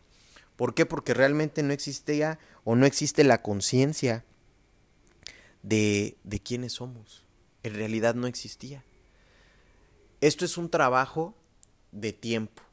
¿Por 0.55 0.75
qué? 0.75 0.85
Porque 0.85 1.15
realmente 1.15 1.63
no 1.63 1.73
existía 1.73 2.37
o 2.63 2.75
no 2.75 2.85
existe 2.85 3.23
la 3.23 3.41
conciencia 3.41 4.25
de, 5.63 6.17
de 6.23 6.39
quiénes 6.39 6.73
somos. 6.73 7.25
En 7.63 7.73
realidad 7.73 8.13
no 8.13 8.27
existía 8.27 8.83
esto 10.21 10.45
es 10.45 10.57
un 10.57 10.69
trabajo 10.69 11.35
de 11.91 12.13
tiempo, 12.13 12.63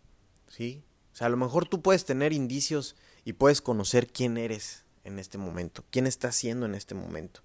¿sí? 0.49 0.85
O 1.13 1.17
sea, 1.17 1.29
a 1.29 1.31
lo 1.31 1.37
mejor 1.37 1.69
tú 1.69 1.83
puedes 1.83 2.05
tener 2.05 2.33
indicios 2.33 2.97
y 3.25 3.35
puedes 3.35 3.61
conocer 3.61 4.09
quién 4.09 4.37
eres 4.37 4.85
en 5.05 5.19
este 5.19 5.39
momento, 5.39 5.85
quién 5.91 6.07
estás 6.07 6.35
siendo 6.35 6.67
en 6.67 6.75
este 6.75 6.95
momento. 6.95 7.41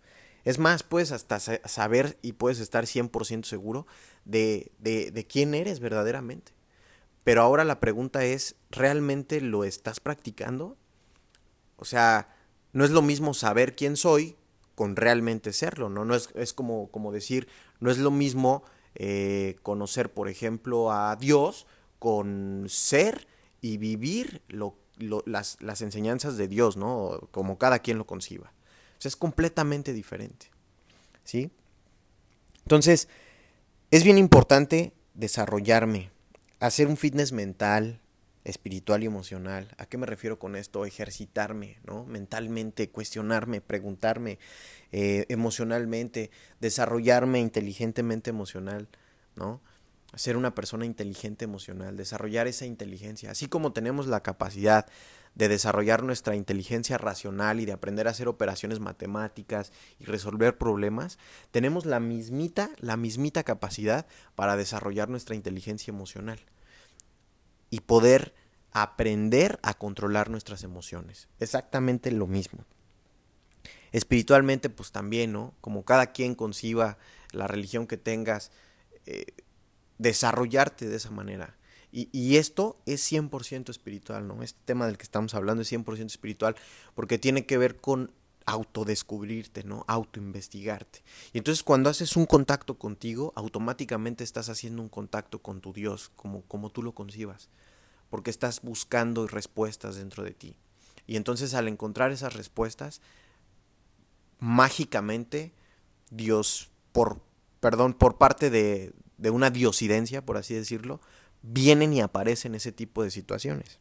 Es 0.46 0.58
más, 0.58 0.84
puedes 0.84 1.12
hasta 1.12 1.40
saber 1.40 2.18
y 2.22 2.34
puedes 2.34 2.60
estar 2.60 2.86
100% 2.86 3.44
seguro 3.44 3.86
de, 4.26 4.72
de, 4.80 5.12
de 5.12 5.28
quién 5.28 5.54
eres 5.54 5.80
verdaderamente. 5.80 6.54
Pero 7.24 7.42
ahora 7.42 7.66
la 7.66 7.80
pregunta 7.80 8.24
es, 8.24 8.56
¿realmente 8.72 9.42
lo 9.42 9.64
estás 9.64 10.00
practicando? 10.00 10.78
O 11.76 11.86
sea, 11.86 12.36
no 12.72 12.86
es 12.86 12.92
lo 12.92 13.02
mismo 13.02 13.34
saber 13.34 13.76
quién 13.76 13.98
soy 13.98 14.36
con 14.76 14.96
realmente 14.96 15.52
serlo, 15.52 15.90
¿no? 15.90 16.06
No 16.06 16.16
es, 16.16 16.30
es 16.36 16.54
como, 16.54 16.90
como 16.90 17.12
decir, 17.12 17.48
no 17.80 17.92
es 17.92 17.98
lo 17.98 18.12
mismo 18.12 18.64
eh, 18.96 19.56
conocer, 19.64 20.12
por 20.12 20.30
ejemplo, 20.30 20.92
a 20.92 21.16
Dios 21.16 21.68
con 22.00 22.66
ser 22.68 23.28
y 23.62 23.78
vivir 23.78 24.42
las, 24.48 25.58
las, 25.60 25.82
enseñanzas 25.82 26.38
de 26.38 26.48
Dios, 26.48 26.78
¿no? 26.78 27.28
Como 27.32 27.58
cada 27.58 27.80
quien 27.80 27.98
lo 27.98 28.06
conciba. 28.06 28.52
O 28.98 29.02
sea, 29.02 29.10
es 29.10 29.16
completamente 29.16 29.94
diferente. 29.94 30.48
¿Sí? 31.24 31.52
Entonces, 32.64 33.08
es 33.92 34.04
bien 34.04 34.18
importante 34.18 34.94
desarrollarme, 35.14 36.12
hacer 36.60 36.88
un 36.88 36.98
fitness 36.98 37.32
mental, 37.32 38.02
espiritual 38.44 39.04
y 39.04 39.08
emocional. 39.08 39.68
¿A 39.78 39.86
qué 39.86 39.98
me 39.98 40.06
refiero 40.06 40.40
con 40.40 40.56
esto? 40.56 40.86
Ejercitarme, 40.86 41.78
¿no? 41.86 42.06
Mentalmente, 42.06 42.90
cuestionarme, 42.90 43.62
preguntarme 43.62 44.40
eh, 44.92 45.26
emocionalmente, 45.30 46.32
desarrollarme 46.60 47.40
inteligentemente 47.40 48.30
emocional, 48.30 48.88
¿no? 49.36 49.62
Ser 50.16 50.38
una 50.38 50.56
persona 50.56 50.86
inteligente 50.86 51.46
emocional, 51.46 51.96
desarrollar 51.96 52.48
esa 52.48 52.66
inteligencia. 52.66 53.30
Así 53.30 53.48
como 53.48 53.74
tenemos 53.74 54.08
la 54.08 54.24
capacidad 54.24 54.88
de 55.36 55.48
desarrollar 55.48 56.02
nuestra 56.02 56.36
inteligencia 56.36 56.98
racional 56.98 57.60
y 57.60 57.66
de 57.66 57.74
aprender 57.74 58.08
a 58.08 58.12
hacer 58.12 58.28
operaciones 58.28 58.80
matemáticas 58.80 59.72
y 60.00 60.06
resolver 60.06 60.58
problemas, 60.58 61.20
tenemos 61.52 61.86
la 61.86 62.00
mismita, 62.00 62.72
la 62.80 62.98
mismita 62.98 63.44
capacidad 63.44 64.08
para 64.34 64.58
desarrollar 64.58 65.10
nuestra 65.10 65.36
inteligencia 65.36 65.92
emocional 65.92 66.40
y 67.70 67.82
poder 67.82 68.34
aprender 68.72 69.60
a 69.64 69.74
controlar 69.74 70.30
nuestras 70.30 70.64
emociones. 70.64 71.28
Exactamente 71.40 72.12
lo 72.12 72.28
mismo. 72.28 72.66
Espiritualmente, 73.92 74.70
pues 74.70 74.92
también, 74.92 75.32
¿no? 75.32 75.54
Como 75.62 75.84
cada 75.84 76.12
quien 76.12 76.36
conciba 76.36 76.98
la 77.32 77.48
religión 77.48 77.88
que 77.88 77.98
tengas, 77.98 78.52
eh, 79.06 79.26
desarrollarte 79.98 80.88
de 80.88 80.98
esa 80.98 81.10
manera. 81.10 81.58
Y, 81.92 82.10
y 82.12 82.38
esto 82.38 82.80
es 82.86 83.12
100% 83.12 83.70
espiritual, 83.70 84.28
¿no? 84.28 84.44
Este 84.44 84.60
tema 84.66 84.86
del 84.86 84.98
que 84.98 85.04
estamos 85.04 85.34
hablando 85.34 85.64
es 85.64 85.72
100% 85.72 86.06
espiritual 86.06 86.56
porque 86.94 87.18
tiene 87.18 87.48
que 87.48 87.58
ver 87.58 87.78
con 87.78 88.12
autodescubrirte, 88.46 89.64
¿no? 89.64 89.86
Autoinvestigarte. 89.88 91.04
Y 91.34 91.38
entonces 91.38 91.64
cuando 91.64 91.90
haces 91.90 92.16
un 92.16 92.26
contacto 92.26 92.78
contigo, 92.78 93.34
automáticamente 93.36 94.24
estás 94.24 94.50
haciendo 94.50 94.82
un 94.82 94.90
contacto 94.90 95.42
con 95.42 95.62
tu 95.62 95.74
Dios, 95.74 96.12
como, 96.16 96.42
como 96.44 96.70
tú 96.72 96.82
lo 96.84 96.94
concibas, 96.94 97.50
porque 98.10 98.30
estás 98.30 98.62
buscando 98.62 99.28
respuestas 99.28 99.96
dentro 99.96 100.24
de 100.24 100.32
ti. 100.32 100.56
Y 101.06 101.16
entonces 101.16 101.54
al 101.54 101.68
encontrar 101.68 102.12
esas 102.12 102.34
respuestas, 102.34 103.02
mágicamente 104.40 105.54
Dios, 106.10 106.70
por, 106.92 107.22
perdón, 107.60 107.94
por 107.94 108.18
parte 108.18 108.50
de, 108.50 108.94
de 109.18 109.30
una 109.30 109.52
diosidencia, 109.52 110.26
por 110.26 110.38
así 110.38 110.54
decirlo, 110.54 111.00
vienen 111.42 111.94
y 111.94 112.02
aparecen 112.02 112.56
ese 112.56 112.72
tipo 112.72 113.04
de 113.04 113.12
situaciones. 113.12 113.80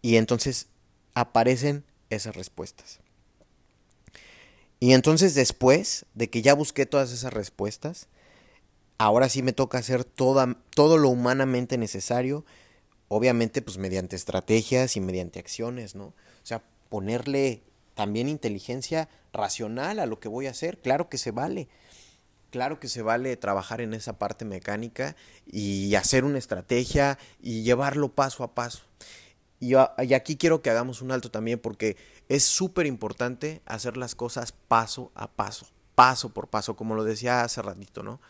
Y 0.00 0.16
entonces 0.16 0.68
aparecen 1.14 1.84
esas 2.10 2.36
respuestas. 2.36 3.00
Y 4.80 4.92
entonces 4.92 5.34
después 5.34 6.06
de 6.14 6.30
que 6.30 6.42
ya 6.42 6.54
busqué 6.54 6.86
todas 6.86 7.12
esas 7.12 7.32
respuestas, 7.32 8.08
ahora 8.98 9.28
sí 9.28 9.42
me 9.42 9.52
toca 9.52 9.78
hacer 9.78 10.04
toda, 10.04 10.56
todo 10.74 10.98
lo 10.98 11.08
humanamente 11.08 11.78
necesario, 11.78 12.44
obviamente 13.08 13.62
pues 13.62 13.78
mediante 13.78 14.16
estrategias 14.16 14.96
y 14.96 15.00
mediante 15.00 15.40
acciones, 15.40 15.94
¿no? 15.94 16.06
O 16.06 16.14
sea, 16.44 16.62
ponerle 16.88 17.62
también 17.94 18.28
inteligencia 18.28 19.08
racional 19.32 19.98
a 19.98 20.06
lo 20.06 20.20
que 20.20 20.28
voy 20.28 20.46
a 20.46 20.50
hacer, 20.50 20.78
claro 20.78 21.08
que 21.08 21.18
se 21.18 21.30
vale. 21.30 21.68
Claro 22.50 22.80
que 22.80 22.88
se 22.88 23.02
vale 23.02 23.36
trabajar 23.36 23.82
en 23.82 23.92
esa 23.92 24.18
parte 24.18 24.46
mecánica 24.46 25.16
y 25.46 25.94
hacer 25.96 26.24
una 26.24 26.38
estrategia 26.38 27.18
y 27.42 27.62
llevarlo 27.62 28.08
paso 28.14 28.42
a 28.42 28.54
paso. 28.54 28.84
Y, 29.60 29.74
aquí 29.74 30.36
quiero 30.36 30.62
que 30.62 30.70
hagamos 30.70 31.02
un 31.02 31.10
alto 31.10 31.30
también 31.30 31.58
porque 31.58 31.96
es 32.28 32.44
súper 32.44 32.86
importante 32.86 33.62
hacer 33.66 33.96
las 33.96 34.14
cosas 34.14 34.52
paso 34.52 35.10
a 35.14 35.30
paso, 35.30 35.66
paso 35.94 36.30
por 36.30 36.48
paso, 36.48 36.76
como 36.76 36.94
lo 36.94 37.04
decía 37.04 37.42
hace 37.42 37.62
ratito, 37.62 38.02
¿no? 38.02 38.20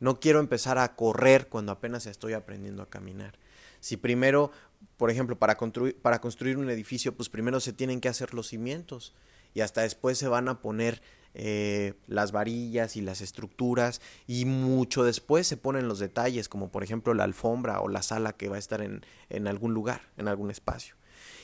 No 0.00 0.20
quiero 0.20 0.38
empezar 0.38 0.78
a 0.78 0.94
correr 0.94 1.48
cuando 1.48 1.72
apenas 1.72 2.06
estoy 2.06 2.32
aprendiendo 2.32 2.82
a 2.82 2.90
caminar. 2.90 3.36
Si 3.80 3.96
primero, 3.96 4.52
por 4.96 5.10
ejemplo, 5.10 5.36
para 5.38 5.56
construir, 5.56 6.56
un 6.56 6.70
edificio, 6.70 7.16
pues 7.16 7.28
primero 7.28 7.58
se 7.58 7.72
tienen 7.72 8.00
que 8.00 8.08
hacer 8.08 8.32
los 8.32 8.48
cimientos 8.48 9.14
y 9.54 9.60
hasta 9.60 9.80
después 9.82 10.18
se 10.18 10.28
van 10.28 10.48
a 10.48 10.60
poner 10.60 11.02
eh, 11.34 11.94
las 12.06 12.30
varillas 12.30 12.96
y 12.96 13.00
las 13.00 13.20
estructuras 13.20 14.00
y 14.28 14.44
mucho 14.44 15.02
después 15.02 15.46
se 15.46 15.56
ponen 15.56 15.86
los 15.86 15.98
detalles 15.98 16.48
como 16.48 16.70
por 16.70 16.82
ejemplo 16.82 17.12
la 17.12 17.24
alfombra 17.24 17.80
o 17.80 17.88
la 17.88 18.02
sala 18.02 18.32
que 18.32 18.48
va 18.48 18.56
a 18.56 18.58
estar 18.58 18.80
en 18.82 19.48
algún 19.48 19.74
lugar, 19.74 20.02
en 20.16 20.28
algún 20.28 20.50
espacio. 20.50 20.94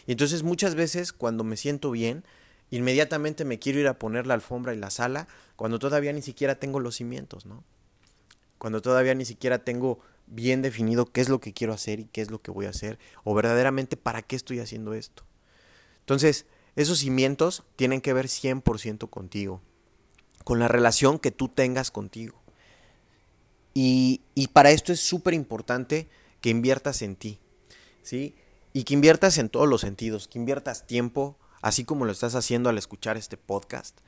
Y 0.06 0.12
entonces 0.12 0.42
muchas 0.42 0.74
veces 0.74 1.12
cuando 1.12 1.44
me 1.44 1.56
siento 1.56 1.90
bien, 1.90 2.24
inmediatamente 2.70 3.44
me 3.44 3.58
quiero 3.58 3.80
ir 3.80 3.88
a 3.88 3.98
poner 3.98 4.26
la 4.26 4.34
alfombra 4.34 4.74
y 4.74 4.78
la 4.78 4.90
sala 4.90 5.28
cuando 5.56 5.78
todavía 5.78 6.12
ni 6.12 6.22
siquiera 6.22 6.56
tengo 6.56 6.80
los 6.80 6.96
cimientos, 6.96 7.46
¿no? 7.46 7.64
Cuando 8.58 8.82
todavía 8.82 9.14
ni 9.14 9.24
siquiera 9.24 9.58
tengo 9.64 10.00
bien 10.26 10.62
definido 10.62 11.06
qué 11.06 11.20
es 11.20 11.28
lo 11.28 11.40
que 11.40 11.52
quiero 11.52 11.72
hacer 11.72 12.00
y 12.00 12.06
qué 12.06 12.20
es 12.20 12.30
lo 12.30 12.40
que 12.40 12.50
voy 12.50 12.66
a 12.66 12.70
hacer 12.70 12.98
o 13.24 13.34
verdaderamente 13.34 13.96
para 13.96 14.22
qué 14.22 14.36
estoy 14.36 14.60
haciendo 14.60 14.94
esto. 14.94 15.24
Entonces, 16.00 16.46
esos 16.76 16.98
cimientos 16.98 17.62
tienen 17.76 18.00
que 18.00 18.12
ver 18.12 18.26
100% 18.26 19.10
contigo 19.10 19.60
con 20.44 20.58
la 20.58 20.68
relación 20.68 21.18
que 21.18 21.30
tú 21.30 21.48
tengas 21.48 21.90
contigo. 21.90 22.40
Y, 23.72 24.20
para 24.52 24.70
esto 24.70 24.92
es 24.92 25.00
súper 25.00 25.34
importante 25.34 26.08
que 26.40 26.50
inviertas 26.50 27.02
en 27.02 27.16
ti, 27.16 27.40
¿sí? 28.02 28.36
Y 28.74 28.84
que 28.84 28.92
inviertas 28.92 29.38
en 29.38 29.48
todos 29.48 29.66
los 29.66 29.80
sentidos, 29.80 30.28
que 30.28 30.38
inviertas 30.38 30.86
tiempo, 30.86 31.38
así 31.62 31.84
como 31.84 32.04
lo 32.04 32.12
estás 32.12 32.34
haciendo 32.34 32.68
al 32.68 32.76
escuchar 32.76 33.16
este 33.16 33.38
podcast, 33.38 33.98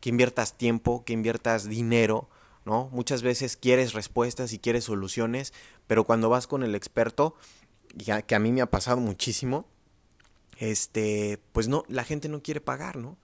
que 0.00 0.08
inviertas 0.08 0.56
tiempo, 0.56 1.04
que 1.04 1.12
inviertas 1.12 1.68
dinero, 1.68 2.30
¿no? 2.64 2.88
Muchas 2.92 3.20
veces 3.20 3.58
quieres 3.58 3.92
respuestas 3.92 4.54
y 4.54 4.58
quieres 4.58 4.84
soluciones, 4.84 5.52
pero 5.86 6.04
cuando 6.04 6.30
vas 6.30 6.46
con 6.46 6.62
el 6.62 6.74
experto, 6.74 7.34
que 8.26 8.34
a 8.34 8.38
mí 8.38 8.50
me 8.50 8.62
ha 8.62 8.70
pasado 8.70 8.96
muchísimo, 8.96 9.66
este, 10.56 11.38
pues 11.52 11.68
no, 11.68 11.84
la 11.88 12.04
gente 12.04 12.30
no 12.30 12.42
quiere 12.42 12.62
pagar, 12.62 12.96
¿no? 12.96 13.18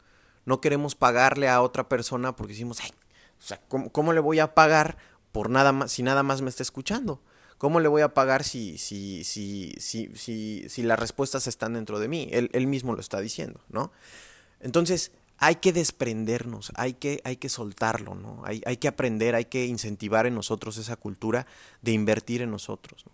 no 0.45 0.61
queremos 0.61 0.95
pagarle 0.95 1.49
a 1.49 1.63
otra 1.63 1.89
persona 1.89 2.35
porque 2.35 2.53
decimos, 2.53 2.81
o 2.81 3.43
sea, 3.43 3.61
¿cómo, 3.69 4.13
le 4.13 4.21
voy 4.21 4.41
a 4.41 4.55
pagar 4.55 4.97
por 5.31 5.51
nada 5.51 5.73
más, 5.73 5.93
si 5.93 6.03
nada 6.03 6.23
más 6.23 6.43
me 6.43 6.51
está 6.51 6.63
escuchando? 6.63 7.21
¿Cómo 7.63 7.79
le 7.79 7.87
voy 7.87 8.03
a 8.03 8.13
pagar 8.13 8.43
si, 8.43 8.77
si, 8.77 9.23
si, 9.23 9.73
si, 9.79 10.69
si, 10.69 10.83
las 10.83 10.99
respuestas 10.99 11.47
están 11.47 11.75
dentro 11.75 12.01
de 12.01 12.09
mí? 12.09 12.29
Él, 12.33 12.51
él, 12.55 12.67
mismo 12.67 12.93
lo 12.93 12.99
está 13.01 13.21
diciendo, 13.21 13.61
¿no? 13.69 13.93
Entonces, 14.59 15.13
hay 15.39 15.55
que 15.55 15.73
desprendernos, 15.73 16.73
hay 16.75 16.95
que, 16.95 17.21
hay 17.23 17.37
que 17.37 17.49
soltarlo, 17.49 18.17
¿no? 18.17 18.43
Hay, 18.45 18.63
hay 18.67 18.79
que 18.79 18.89
aprender, 18.89 19.37
hay 19.37 19.45
que 19.45 19.67
incentivar 19.67 20.27
en 20.27 20.35
nosotros 20.35 20.77
esa 20.77 20.97
cultura 20.97 21.47
de 21.83 21.93
invertir 21.93 22.43
en 22.43 22.51
nosotros. 22.51 23.05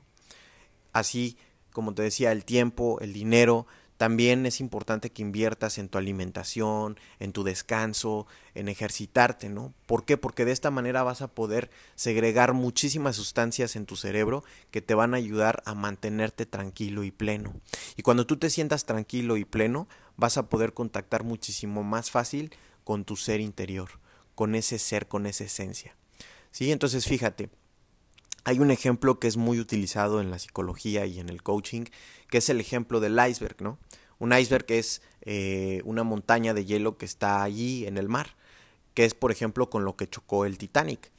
Así, 0.95 1.37
como 1.71 1.93
te 1.93 2.01
decía, 2.01 2.33
el 2.33 2.47
tiempo, 2.47 3.01
el 3.03 3.13
dinero, 3.13 3.67
también 3.99 4.47
es 4.47 4.61
importante 4.61 5.11
que 5.11 5.23
inviertas 5.23 5.77
en 5.77 5.89
tu 5.89 5.99
alimentación, 5.99 6.99
en 7.19 7.33
tu 7.33 7.43
descanso, 7.43 8.29
en 8.55 8.69
ejercitarte, 8.69 9.49
¿no? 9.49 9.75
¿Por 9.87 10.05
qué? 10.05 10.17
Porque 10.17 10.45
de 10.45 10.53
esta 10.53 10.71
manera 10.71 11.03
vas 11.03 11.21
a 11.21 11.27
poder 11.27 11.69
segregar 11.97 12.53
muchísimas 12.53 13.17
sustancias 13.17 13.75
en 13.75 13.87
tu 13.87 13.97
cerebro 13.97 14.45
que 14.71 14.81
te 14.81 14.95
van 14.95 15.15
a 15.15 15.17
ayudar 15.17 15.65
a 15.67 15.75
mantenerte 15.75 16.47
tranquilo 16.47 17.03
y 17.03 17.11
pleno. 17.11 17.61
Y 17.97 18.03
cuando 18.03 18.25
tú 18.25 18.37
te 18.37 18.51
sientas 18.51 18.85
tranquilo 18.85 19.37
y 19.37 19.45
pleno, 19.45 19.89
vas 20.17 20.39
a 20.39 20.49
poder 20.49 20.75
contactar 20.75 21.25
muchísimo 21.25 21.83
más 21.83 22.13
fácil 22.13 22.53
con 22.85 23.05
tu 23.05 23.17
ser 23.17 23.41
interior, 23.41 23.91
con 24.37 24.55
ese 24.55 24.79
ser, 24.79 25.09
con 25.09 25.27
esa 25.27 25.43
esencia. 25.43 25.97
¿Sí? 26.53 26.71
Entonces 26.71 27.05
fíjate, 27.05 27.51
hay 28.49 28.61
un 28.61 28.71
ejemplo 28.71 29.19
que 29.19 29.29
es 29.29 29.37
muy 29.37 29.61
utilizado 29.61 30.23
en 30.23 30.31
la 30.31 30.39
psicología 30.39 31.05
y 31.05 31.21
en 31.21 31.29
el 31.29 31.43
coaching, 31.43 31.85
que 32.31 32.39
es 32.39 32.49
el 32.49 32.61
ejemplo 32.61 32.99
del 32.99 33.21
iceberg, 33.29 33.61
¿no? 33.61 33.79
Un 34.19 34.33
iceberg 34.33 34.65
es 34.69 35.03
eh, 35.21 35.83
una 35.85 36.03
montaña 36.03 36.55
de 36.55 36.65
hielo 36.65 36.97
que 36.97 37.05
está 37.05 37.43
allí 37.43 37.87
en 37.87 37.99
el 37.99 38.09
mar, 38.09 38.37
que 38.95 39.05
es, 39.05 39.13
por 39.13 39.33
ejemplo, 39.33 39.69
con 39.69 39.85
lo 39.85 39.97
que 39.97 40.09
chocó 40.09 40.47
el 40.47 40.57
Titanic. 40.57 41.11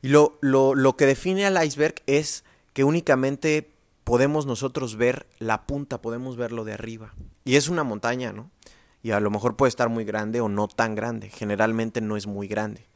Y 0.00 0.08
lo, 0.08 0.38
lo, 0.40 0.74
lo 0.74 0.96
que 0.96 1.04
define 1.04 1.44
al 1.44 1.62
iceberg 1.62 1.96
es 2.06 2.42
que 2.72 2.84
únicamente 2.84 3.70
podemos 4.04 4.46
nosotros 4.46 4.96
ver 4.96 5.26
la 5.40 5.66
punta, 5.66 6.00
podemos 6.00 6.38
verlo 6.38 6.64
de 6.64 6.72
arriba. 6.72 7.12
Y 7.44 7.56
es 7.56 7.68
una 7.68 7.84
montaña, 7.84 8.32
¿no? 8.32 8.50
Y 9.02 9.10
a 9.10 9.20
lo 9.20 9.30
mejor 9.30 9.56
puede 9.56 9.68
estar 9.68 9.90
muy 9.90 10.04
grande 10.04 10.40
o 10.40 10.48
no 10.48 10.68
tan 10.68 10.94
grande. 10.94 11.28
Generalmente 11.28 12.00
no 12.00 12.16
es 12.16 12.26
muy 12.26 12.48
grande. 12.48 12.86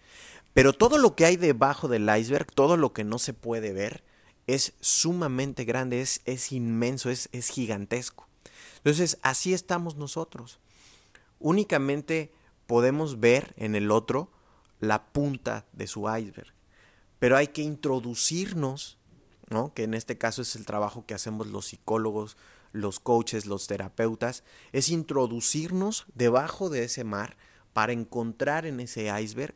Pero 0.54 0.72
todo 0.72 0.98
lo 0.98 1.16
que 1.16 1.26
hay 1.26 1.36
debajo 1.36 1.88
del 1.88 2.08
iceberg, 2.16 2.46
todo 2.46 2.76
lo 2.76 2.92
que 2.92 3.04
no 3.04 3.18
se 3.18 3.34
puede 3.34 3.72
ver, 3.72 4.04
es 4.46 4.74
sumamente 4.80 5.64
grande, 5.64 6.00
es, 6.00 6.20
es 6.24 6.52
inmenso, 6.52 7.10
es, 7.10 7.28
es 7.32 7.48
gigantesco. 7.48 8.28
Entonces, 8.78 9.18
así 9.22 9.52
estamos 9.52 9.96
nosotros. 9.96 10.60
Únicamente 11.40 12.32
podemos 12.66 13.20
ver 13.20 13.52
en 13.56 13.74
el 13.74 13.90
otro 13.90 14.30
la 14.80 15.06
punta 15.06 15.66
de 15.72 15.86
su 15.86 16.02
iceberg. 16.02 16.54
Pero 17.18 17.36
hay 17.36 17.48
que 17.48 17.62
introducirnos, 17.62 18.98
¿no? 19.48 19.74
que 19.74 19.84
en 19.84 19.94
este 19.94 20.18
caso 20.18 20.42
es 20.42 20.54
el 20.56 20.66
trabajo 20.66 21.04
que 21.06 21.14
hacemos 21.14 21.48
los 21.48 21.66
psicólogos, 21.66 22.36
los 22.72 23.00
coaches, 23.00 23.46
los 23.46 23.66
terapeutas, 23.66 24.44
es 24.72 24.88
introducirnos 24.88 26.06
debajo 26.14 26.70
de 26.70 26.84
ese 26.84 27.02
mar 27.02 27.36
para 27.72 27.92
encontrar 27.92 28.66
en 28.66 28.80
ese 28.80 29.10
iceberg 29.20 29.54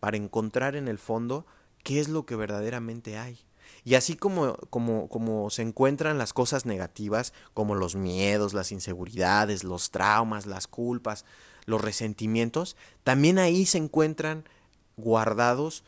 para 0.00 0.16
encontrar 0.16 0.76
en 0.76 0.88
el 0.88 0.98
fondo 0.98 1.46
qué 1.82 2.00
es 2.00 2.08
lo 2.08 2.26
que 2.26 2.36
verdaderamente 2.36 3.18
hay. 3.18 3.38
Y 3.84 3.94
así 3.94 4.16
como, 4.16 4.56
como, 4.70 5.08
como 5.08 5.50
se 5.50 5.62
encuentran 5.62 6.18
las 6.18 6.32
cosas 6.32 6.66
negativas, 6.66 7.32
como 7.54 7.74
los 7.74 7.94
miedos, 7.94 8.54
las 8.54 8.72
inseguridades, 8.72 9.64
los 9.64 9.90
traumas, 9.90 10.46
las 10.46 10.66
culpas, 10.66 11.24
los 11.66 11.80
resentimientos, 11.80 12.76
también 13.04 13.38
ahí 13.38 13.66
se 13.66 13.78
encuentran 13.78 14.48
guardados 14.96 15.84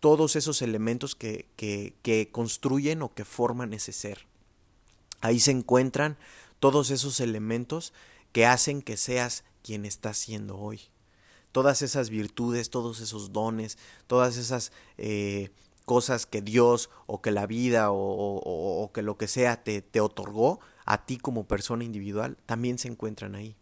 todos 0.00 0.36
esos 0.36 0.62
elementos 0.62 1.14
que, 1.14 1.46
que, 1.56 1.94
que 2.02 2.30
construyen 2.30 3.02
o 3.02 3.14
que 3.14 3.24
forman 3.24 3.72
ese 3.72 3.92
ser. 3.92 4.26
Ahí 5.20 5.40
se 5.40 5.50
encuentran 5.50 6.18
todos 6.60 6.90
esos 6.90 7.20
elementos 7.20 7.92
que 8.32 8.46
hacen 8.46 8.82
que 8.82 8.96
seas 8.96 9.44
quien 9.62 9.86
estás 9.86 10.18
siendo 10.18 10.58
hoy 10.58 10.90
todas 11.54 11.82
esas 11.82 12.10
virtudes, 12.10 12.68
todos 12.68 13.00
esos 13.00 13.32
dones, 13.32 13.78
todas 14.08 14.38
esas 14.38 14.72
eh, 14.98 15.52
cosas 15.84 16.26
que 16.26 16.42
Dios 16.42 16.90
o 17.06 17.22
que 17.22 17.30
la 17.30 17.46
vida 17.46 17.92
o, 17.92 18.90
que 18.92 19.02
lo 19.02 19.16
que 19.16 19.28
sea 19.28 19.62
te, 19.62 20.00
otorgó 20.00 20.58
a 20.84 21.06
ti 21.06 21.16
como 21.16 21.46
persona 21.46 21.84
individual, 21.84 22.36
también 22.44 22.76
se 22.76 22.88
encuentran 22.88 23.36
ahí. 23.36 23.54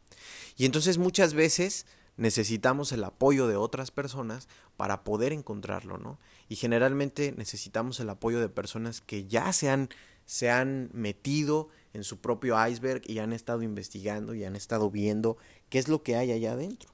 Y 0.56 0.64
entonces 0.64 0.96
muchas 0.96 1.34
veces 1.34 1.84
necesitamos 2.16 2.92
el 2.92 3.04
apoyo 3.04 3.46
de 3.46 3.56
otras 3.56 3.90
personas 3.90 4.48
para 4.78 5.04
poder 5.04 5.34
encontrarlo, 5.34 5.98
¿no? 5.98 6.18
Y 6.48 6.56
generalmente 6.56 7.34
necesitamos 7.36 8.00
el 8.00 8.08
apoyo 8.08 8.40
de 8.40 8.48
personas 8.48 9.02
que 9.02 9.26
ya 9.26 9.52
se 9.52 9.68
han, 9.68 9.90
se 10.24 10.50
han 10.50 10.88
metido 10.94 11.68
en 11.92 12.04
su 12.04 12.22
propio 12.22 12.56
iceberg 12.66 13.02
y 13.04 13.18
han 13.18 13.34
estado 13.34 13.62
investigando 13.62 14.34
y 14.34 14.44
han 14.44 14.56
estado 14.56 14.90
viendo 14.90 15.36
qué 15.68 15.78
es 15.78 15.88
lo 15.88 16.02
que 16.02 16.16
hay 16.16 16.32
allá 16.32 16.52
adentro. 16.52 16.92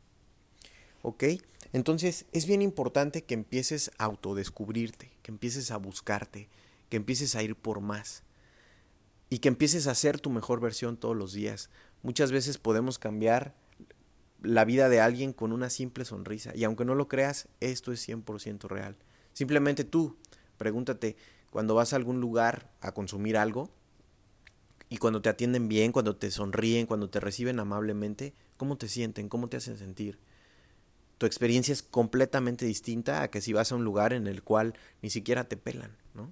¿Ok? 1.02 1.24
Entonces 1.72 2.26
es 2.32 2.46
bien 2.46 2.62
importante 2.62 3.22
que 3.22 3.34
empieces 3.34 3.90
a 3.98 4.04
autodescubrirte, 4.04 5.10
que 5.22 5.30
empieces 5.30 5.70
a 5.70 5.76
buscarte, 5.76 6.48
que 6.88 6.96
empieces 6.96 7.34
a 7.34 7.42
ir 7.42 7.56
por 7.56 7.80
más 7.80 8.22
y 9.30 9.38
que 9.38 9.48
empieces 9.48 9.86
a 9.86 9.94
ser 9.94 10.20
tu 10.20 10.30
mejor 10.30 10.60
versión 10.60 10.96
todos 10.96 11.16
los 11.16 11.32
días. 11.32 11.70
Muchas 12.02 12.32
veces 12.32 12.58
podemos 12.58 12.98
cambiar 12.98 13.54
la 14.42 14.64
vida 14.64 14.88
de 14.88 15.00
alguien 15.00 15.32
con 15.32 15.52
una 15.52 15.68
simple 15.68 16.04
sonrisa 16.04 16.54
y 16.54 16.64
aunque 16.64 16.84
no 16.84 16.94
lo 16.94 17.08
creas, 17.08 17.48
esto 17.60 17.92
es 17.92 18.08
100% 18.08 18.68
real. 18.68 18.96
Simplemente 19.32 19.84
tú 19.84 20.16
pregúntate 20.56 21.16
cuando 21.50 21.74
vas 21.74 21.92
a 21.92 21.96
algún 21.96 22.20
lugar 22.20 22.70
a 22.80 22.92
consumir 22.92 23.36
algo 23.36 23.70
y 24.88 24.96
cuando 24.96 25.20
te 25.20 25.28
atienden 25.28 25.68
bien, 25.68 25.92
cuando 25.92 26.16
te 26.16 26.30
sonríen, 26.30 26.86
cuando 26.86 27.10
te 27.10 27.20
reciben 27.20 27.60
amablemente, 27.60 28.32
¿cómo 28.56 28.76
te 28.76 28.88
sienten? 28.88 29.28
¿Cómo 29.28 29.48
te 29.48 29.58
hacen 29.58 29.76
sentir? 29.76 30.18
Tu 31.18 31.26
experiencia 31.26 31.72
es 31.72 31.82
completamente 31.82 32.64
distinta 32.64 33.22
a 33.22 33.30
que 33.30 33.40
si 33.40 33.52
vas 33.52 33.72
a 33.72 33.74
un 33.74 33.84
lugar 33.84 34.12
en 34.12 34.28
el 34.28 34.42
cual 34.42 34.74
ni 35.02 35.10
siquiera 35.10 35.44
te 35.44 35.56
pelan, 35.56 35.96
¿no? 36.14 36.30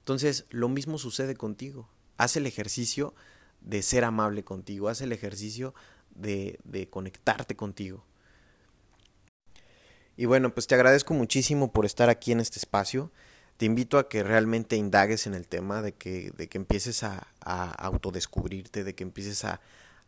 Entonces, 0.00 0.46
lo 0.50 0.68
mismo 0.68 0.98
sucede 0.98 1.36
contigo. 1.36 1.88
Haz 2.16 2.36
el 2.36 2.46
ejercicio 2.46 3.14
de 3.60 3.82
ser 3.82 4.04
amable 4.04 4.42
contigo, 4.42 4.88
haz 4.88 5.00
el 5.00 5.12
ejercicio 5.12 5.74
de, 6.10 6.58
de 6.64 6.88
conectarte 6.88 7.54
contigo. 7.54 8.04
Y 10.16 10.26
bueno, 10.26 10.52
pues 10.52 10.66
te 10.66 10.74
agradezco 10.74 11.14
muchísimo 11.14 11.72
por 11.72 11.86
estar 11.86 12.10
aquí 12.10 12.32
en 12.32 12.40
este 12.40 12.58
espacio. 12.58 13.12
Te 13.58 13.66
invito 13.66 13.98
a 13.98 14.08
que 14.08 14.24
realmente 14.24 14.74
indagues 14.76 15.26
en 15.26 15.34
el 15.34 15.46
tema, 15.46 15.82
de 15.82 15.92
que, 15.92 16.32
de 16.36 16.48
que 16.48 16.58
empieces 16.58 17.04
a, 17.04 17.28
a 17.40 17.70
autodescubrirte, 17.70 18.82
de 18.82 18.94
que 18.94 19.04
empieces 19.04 19.44
a, 19.44 19.60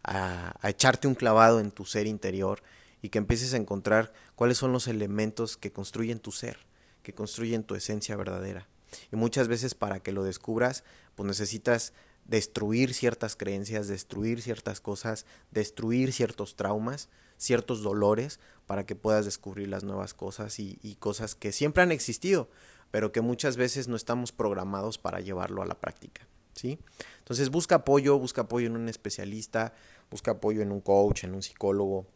a, 0.03 0.57
a 0.61 0.71
echarte 0.71 1.07
un 1.07 1.15
clavado 1.15 1.61
en 1.61 1.71
tu 1.71 1.85
ser 1.85 2.07
interior 2.07 2.62
y 3.03 3.11
que 3.11 3.19
empieces 3.19 3.53
a 3.53 3.59
encontrar 3.59 4.12
cuáles 4.37 4.57
son 4.57 4.73
los 4.73 4.88
elementos 4.88 5.57
que 5.57 5.73
construyen 5.73 6.21
tu 6.21 6.33
ser, 6.33 6.59
que 7.03 7.12
construyen 7.12 7.65
tu 7.65 7.75
esencia 7.75 8.17
verdadera. 8.17 8.69
Y 9.11 9.17
muchas 9.17 9.49
veces 9.49 9.75
para 9.75 10.01
que 10.01 10.12
lo 10.12 10.23
descubras, 10.23 10.85
pues 11.15 11.27
necesitas 11.27 11.93
destruir 12.25 12.95
ciertas 12.95 13.35
creencias, 13.35 13.88
destruir 13.88 14.41
ciertas 14.41 14.81
cosas, 14.81 15.27
destruir 15.51 16.12
ciertos 16.12 16.55
traumas, 16.55 17.09
ciertos 17.37 17.83
dolores, 17.83 18.38
para 18.67 18.87
que 18.87 18.95
puedas 18.95 19.25
descubrir 19.25 19.69
las 19.69 19.83
nuevas 19.83 20.15
cosas 20.15 20.61
y, 20.61 20.79
y, 20.83 20.95
cosas 20.95 21.35
que 21.35 21.51
siempre 21.51 21.83
han 21.83 21.91
existido, 21.91 22.49
pero 22.93 23.11
que 23.11 23.21
muchas 23.21 23.57
veces 23.57 23.88
no 23.88 23.97
estamos 23.97 24.31
programados 24.31 24.99
para 24.99 25.21
llevarlo 25.21 25.62
a 25.62 25.67
la 25.67 25.81
práctica. 25.81 26.29
¿sí? 26.55 26.79
Entonces 27.19 27.51
busca 27.51 27.77
apoyo, 27.77 28.19
busca 28.19 28.43
apoyo 28.43 28.69
en 28.69 28.77
un 28.77 28.88
especialista, 28.88 29.73
busca 30.11 30.33
apoyo 30.33 30.62
en 30.62 30.71
un 30.71 30.81
coach, 30.81 31.25
en 31.25 31.35
un 31.35 31.43
psicólogo, 31.43 32.07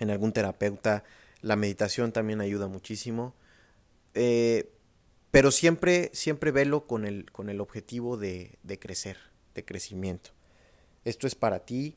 en 0.00 0.10
algún 0.10 0.32
terapeuta. 0.32 1.04
La 1.42 1.54
meditación 1.54 2.10
también 2.10 2.40
ayuda 2.40 2.66
muchísimo. 2.66 3.34
Eh, 4.14 4.72
pero 5.30 5.52
siempre, 5.52 6.10
siempre 6.12 6.50
velo 6.50 6.86
con 6.86 7.04
el, 7.04 7.30
con 7.30 7.48
el 7.48 7.60
objetivo 7.60 8.16
de, 8.16 8.58
de 8.64 8.78
crecer, 8.80 9.16
de 9.54 9.64
crecimiento. 9.64 10.30
Esto 11.04 11.28
es 11.28 11.36
para 11.36 11.60
ti. 11.60 11.96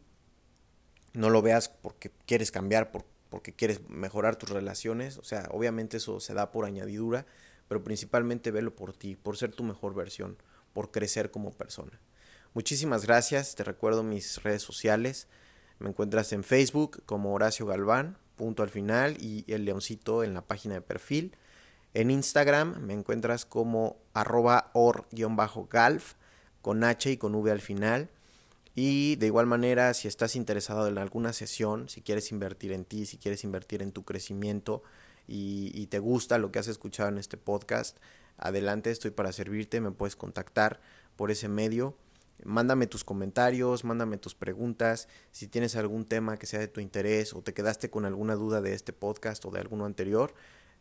No 1.13 1.29
lo 1.29 1.41
veas 1.41 1.69
porque 1.69 2.11
quieres 2.27 2.51
cambiar, 2.51 2.91
por, 2.91 3.05
porque 3.29 3.53
quieres 3.53 3.89
mejorar 3.89 4.35
tus 4.35 4.49
relaciones. 4.49 5.17
O 5.17 5.23
sea, 5.23 5.47
obviamente 5.51 5.97
eso 5.97 6.19
se 6.19 6.33
da 6.33 6.51
por 6.51 6.65
añadidura, 6.65 7.25
pero 7.67 7.83
principalmente 7.83 8.51
velo 8.51 8.75
por 8.75 8.93
ti, 8.93 9.15
por 9.15 9.37
ser 9.37 9.51
tu 9.51 9.63
mejor 9.63 9.95
versión, 9.95 10.37
por 10.73 10.91
crecer 10.91 11.31
como 11.31 11.51
persona. 11.51 11.99
Muchísimas 12.53 13.05
gracias. 13.05 13.55
Te 13.55 13.63
recuerdo 13.63 14.03
mis 14.03 14.43
redes 14.43 14.61
sociales. 14.61 15.27
Me 15.79 15.89
encuentras 15.89 16.33
en 16.33 16.43
Facebook 16.43 17.03
como 17.05 17.33
Horacio 17.33 17.65
Galván, 17.65 18.17
punto 18.35 18.63
al 18.63 18.69
final, 18.69 19.17
y 19.19 19.45
el 19.47 19.65
leoncito 19.65 20.23
en 20.23 20.33
la 20.33 20.41
página 20.41 20.75
de 20.75 20.81
perfil. 20.81 21.35
En 21.93 22.09
Instagram 22.09 22.79
me 22.81 22.93
encuentras 22.93 23.45
como 23.45 23.97
arroba 24.13 24.71
or-galf 24.73 26.13
con 26.61 26.83
H 26.83 27.11
y 27.11 27.17
con 27.17 27.35
V 27.35 27.51
al 27.51 27.61
final. 27.61 28.09
Y 28.75 29.17
de 29.17 29.27
igual 29.27 29.45
manera, 29.45 29.93
si 29.93 30.07
estás 30.07 30.35
interesado 30.35 30.87
en 30.87 30.97
alguna 30.97 31.33
sesión, 31.33 31.89
si 31.89 32.01
quieres 32.01 32.31
invertir 32.31 32.71
en 32.71 32.85
ti, 32.85 33.05
si 33.05 33.17
quieres 33.17 33.43
invertir 33.43 33.83
en 33.83 33.91
tu 33.91 34.03
crecimiento 34.03 34.81
y, 35.27 35.71
y 35.75 35.87
te 35.87 35.99
gusta 35.99 36.39
lo 36.39 36.51
que 36.51 36.57
has 36.57 36.67
escuchado 36.67 37.09
en 37.09 37.19
este 37.19 37.37
podcast, 37.37 37.97
adelante, 38.37 38.89
estoy 38.89 39.11
para 39.11 39.31
servirte, 39.31 39.79
me 39.79 39.91
puedes 39.91 40.15
contactar 40.15 40.81
por 41.15 41.29
ese 41.29 41.49
medio. 41.49 41.93
Mándame 42.43 42.87
tus 42.87 43.03
comentarios, 43.03 43.83
mándame 43.83 44.17
tus 44.17 44.35
preguntas, 44.35 45.07
si 45.31 45.47
tienes 45.47 45.75
algún 45.75 46.05
tema 46.05 46.37
que 46.37 46.45
sea 46.45 46.59
de 46.59 46.67
tu 46.67 46.81
interés 46.81 47.33
o 47.33 47.41
te 47.41 47.53
quedaste 47.53 47.89
con 47.89 48.05
alguna 48.05 48.35
duda 48.35 48.61
de 48.61 48.73
este 48.73 48.91
podcast 48.91 49.45
o 49.45 49.51
de 49.51 49.59
alguno 49.59 49.85
anterior, 49.85 50.33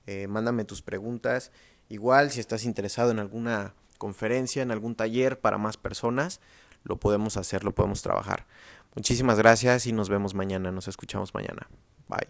eh, 0.07 0.27
mándame 0.27 0.65
tus 0.65 0.83
preguntas. 0.83 1.53
Igual, 1.88 2.31
si 2.31 2.41
estás 2.41 2.65
interesado 2.65 3.11
en 3.11 3.19
alguna 3.19 3.75
conferencia, 3.99 4.62
en 4.62 4.71
algún 4.71 4.97
taller 4.97 5.41
para 5.41 5.59
más 5.59 5.77
personas, 5.77 6.41
lo 6.85 6.99
podemos 6.99 7.37
hacer, 7.37 7.65
lo 7.65 7.73
podemos 7.73 8.03
trabajar. 8.03 8.47
Muchísimas 8.95 9.38
gracias 9.38 9.87
y 9.87 9.93
nos 9.93 10.09
vemos 10.09 10.35
mañana, 10.35 10.73
nos 10.73 10.88
escuchamos 10.88 11.35
mañana. 11.35 11.69
Bye. 12.09 12.27